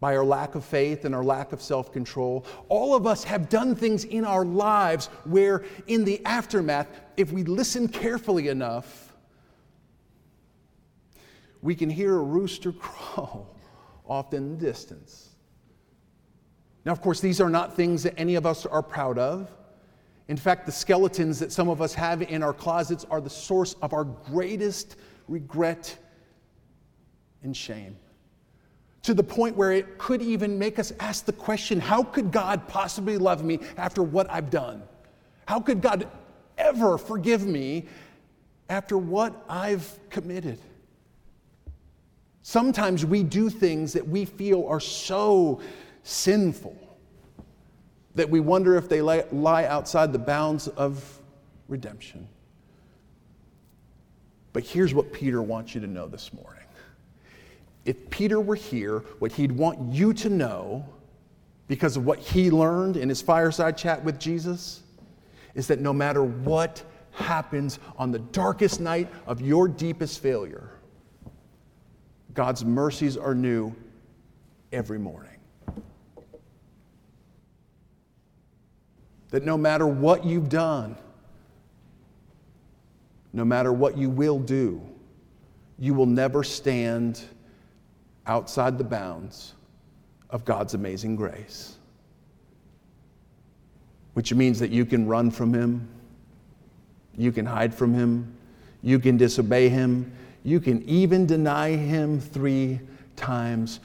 by 0.00 0.16
our 0.16 0.24
lack 0.24 0.54
of 0.54 0.64
faith 0.64 1.04
and 1.04 1.14
our 1.14 1.24
lack 1.24 1.52
of 1.52 1.62
self 1.62 1.92
control. 1.92 2.44
All 2.68 2.94
of 2.94 3.06
us 3.06 3.24
have 3.24 3.48
done 3.48 3.74
things 3.74 4.04
in 4.04 4.24
our 4.24 4.44
lives 4.44 5.06
where, 5.24 5.64
in 5.86 6.04
the 6.04 6.24
aftermath, 6.24 6.88
if 7.16 7.32
we 7.32 7.44
listen 7.44 7.88
carefully 7.88 8.48
enough, 8.48 9.14
we 11.62 11.74
can 11.74 11.88
hear 11.88 12.14
a 12.14 12.22
rooster 12.22 12.72
crow 12.78 13.46
off 14.06 14.34
in 14.34 14.50
the 14.50 14.64
distance. 14.64 15.30
Now, 16.84 16.92
of 16.92 17.00
course, 17.00 17.20
these 17.20 17.40
are 17.40 17.50
not 17.50 17.74
things 17.74 18.04
that 18.04 18.14
any 18.18 18.36
of 18.36 18.46
us 18.46 18.64
are 18.64 18.82
proud 18.82 19.18
of. 19.18 19.50
In 20.28 20.36
fact, 20.36 20.66
the 20.66 20.72
skeletons 20.72 21.38
that 21.40 21.50
some 21.50 21.68
of 21.68 21.80
us 21.80 21.94
have 21.94 22.22
in 22.22 22.42
our 22.42 22.52
closets 22.52 23.04
are 23.10 23.20
the 23.20 23.30
source 23.30 23.74
of 23.82 23.92
our 23.92 24.04
greatest 24.04 24.96
regret 25.26 25.96
and 27.42 27.56
shame 27.56 27.96
to 29.06 29.14
the 29.14 29.22
point 29.22 29.56
where 29.56 29.70
it 29.70 29.98
could 29.98 30.20
even 30.20 30.58
make 30.58 30.80
us 30.80 30.92
ask 30.98 31.26
the 31.26 31.32
question 31.32 31.78
how 31.78 32.02
could 32.02 32.32
God 32.32 32.66
possibly 32.66 33.18
love 33.18 33.44
me 33.44 33.60
after 33.76 34.02
what 34.02 34.28
I've 34.28 34.50
done? 34.50 34.82
How 35.46 35.60
could 35.60 35.80
God 35.80 36.08
ever 36.58 36.98
forgive 36.98 37.46
me 37.46 37.86
after 38.68 38.98
what 38.98 39.44
I've 39.48 39.96
committed? 40.10 40.58
Sometimes 42.42 43.06
we 43.06 43.22
do 43.22 43.48
things 43.48 43.92
that 43.92 44.06
we 44.06 44.24
feel 44.24 44.66
are 44.66 44.80
so 44.80 45.60
sinful 46.02 46.76
that 48.16 48.28
we 48.28 48.40
wonder 48.40 48.76
if 48.76 48.88
they 48.88 49.02
lie 49.02 49.64
outside 49.66 50.12
the 50.12 50.18
bounds 50.18 50.66
of 50.66 51.20
redemption. 51.68 52.26
But 54.52 54.64
here's 54.64 54.92
what 54.92 55.12
Peter 55.12 55.42
wants 55.42 55.76
you 55.76 55.80
to 55.80 55.86
know 55.86 56.08
this 56.08 56.32
morning. 56.32 56.55
If 57.86 58.10
Peter 58.10 58.40
were 58.40 58.56
here, 58.56 58.98
what 59.20 59.30
he'd 59.32 59.52
want 59.52 59.94
you 59.94 60.12
to 60.14 60.28
know, 60.28 60.84
because 61.68 61.96
of 61.96 62.04
what 62.04 62.18
he 62.18 62.50
learned 62.50 62.96
in 62.96 63.08
his 63.08 63.22
fireside 63.22 63.78
chat 63.78 64.04
with 64.04 64.18
Jesus, 64.18 64.82
is 65.54 65.68
that 65.68 65.80
no 65.80 65.92
matter 65.92 66.24
what 66.24 66.82
happens 67.12 67.78
on 67.96 68.10
the 68.10 68.18
darkest 68.18 68.80
night 68.80 69.08
of 69.26 69.40
your 69.40 69.68
deepest 69.68 70.20
failure, 70.20 70.70
God's 72.34 72.64
mercies 72.64 73.16
are 73.16 73.36
new 73.36 73.74
every 74.72 74.98
morning. 74.98 75.30
That 79.30 79.44
no 79.44 79.56
matter 79.56 79.86
what 79.86 80.24
you've 80.24 80.48
done, 80.48 80.96
no 83.32 83.44
matter 83.44 83.72
what 83.72 83.96
you 83.96 84.10
will 84.10 84.40
do, 84.40 84.82
you 85.78 85.94
will 85.94 86.06
never 86.06 86.42
stand 86.42 87.22
outside 88.26 88.78
the 88.78 88.84
bounds 88.84 89.54
of 90.30 90.44
God's 90.44 90.74
amazing 90.74 91.16
grace. 91.16 91.76
Which 94.14 94.32
means 94.34 94.58
that 94.60 94.70
you 94.70 94.84
can 94.84 95.06
run 95.06 95.30
from 95.30 95.52
Him, 95.52 95.88
you 97.16 97.32
can 97.32 97.46
hide 97.46 97.74
from 97.74 97.94
Him, 97.94 98.34
you 98.82 98.98
can 98.98 99.16
disobey 99.16 99.68
Him, 99.68 100.12
you 100.42 100.60
can 100.60 100.82
even 100.88 101.26
deny 101.26 101.70
Him 101.70 102.20
three 102.20 102.80
times. 103.14 103.80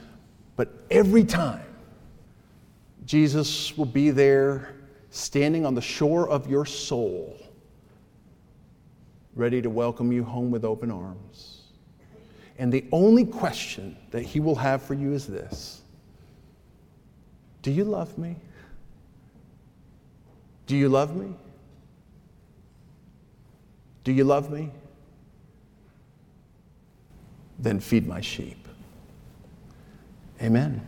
But 0.56 0.70
every 0.90 1.24
time, 1.24 1.66
Jesus 3.06 3.76
will 3.78 3.86
be 3.86 4.12
there 4.12 4.76
standing 5.10 5.66
on 5.66 5.76
the 5.76 5.82
shore 5.82 6.30
of 6.30 6.50
your 6.50 6.66
soul, 6.66 7.38
ready 9.36 9.62
to 9.62 9.70
welcome 9.70 10.12
you 10.12 10.24
home 10.24 10.52
with 10.52 10.64
open 10.64 10.92
arms. 10.92 11.61
And 12.62 12.72
the 12.72 12.86
only 12.92 13.26
question 13.26 13.98
that 14.12 14.22
He 14.22 14.40
will 14.40 14.54
have 14.54 14.84
for 14.84 14.94
you 14.94 15.14
is 15.14 15.26
this 15.26 15.82
Do 17.64 17.72
you 17.72 17.84
love 17.84 18.20
me? 18.20 18.36
Do 20.68 20.78
you 20.78 20.88
love 20.88 21.16
me? 21.16 21.34
Do 24.04 24.12
you 24.12 24.24
love 24.24 24.52
me? 24.52 24.70
Then 27.58 27.80
feed 27.80 28.08
my 28.08 28.22
sheep. 28.22 28.68
Amen. 30.40 30.86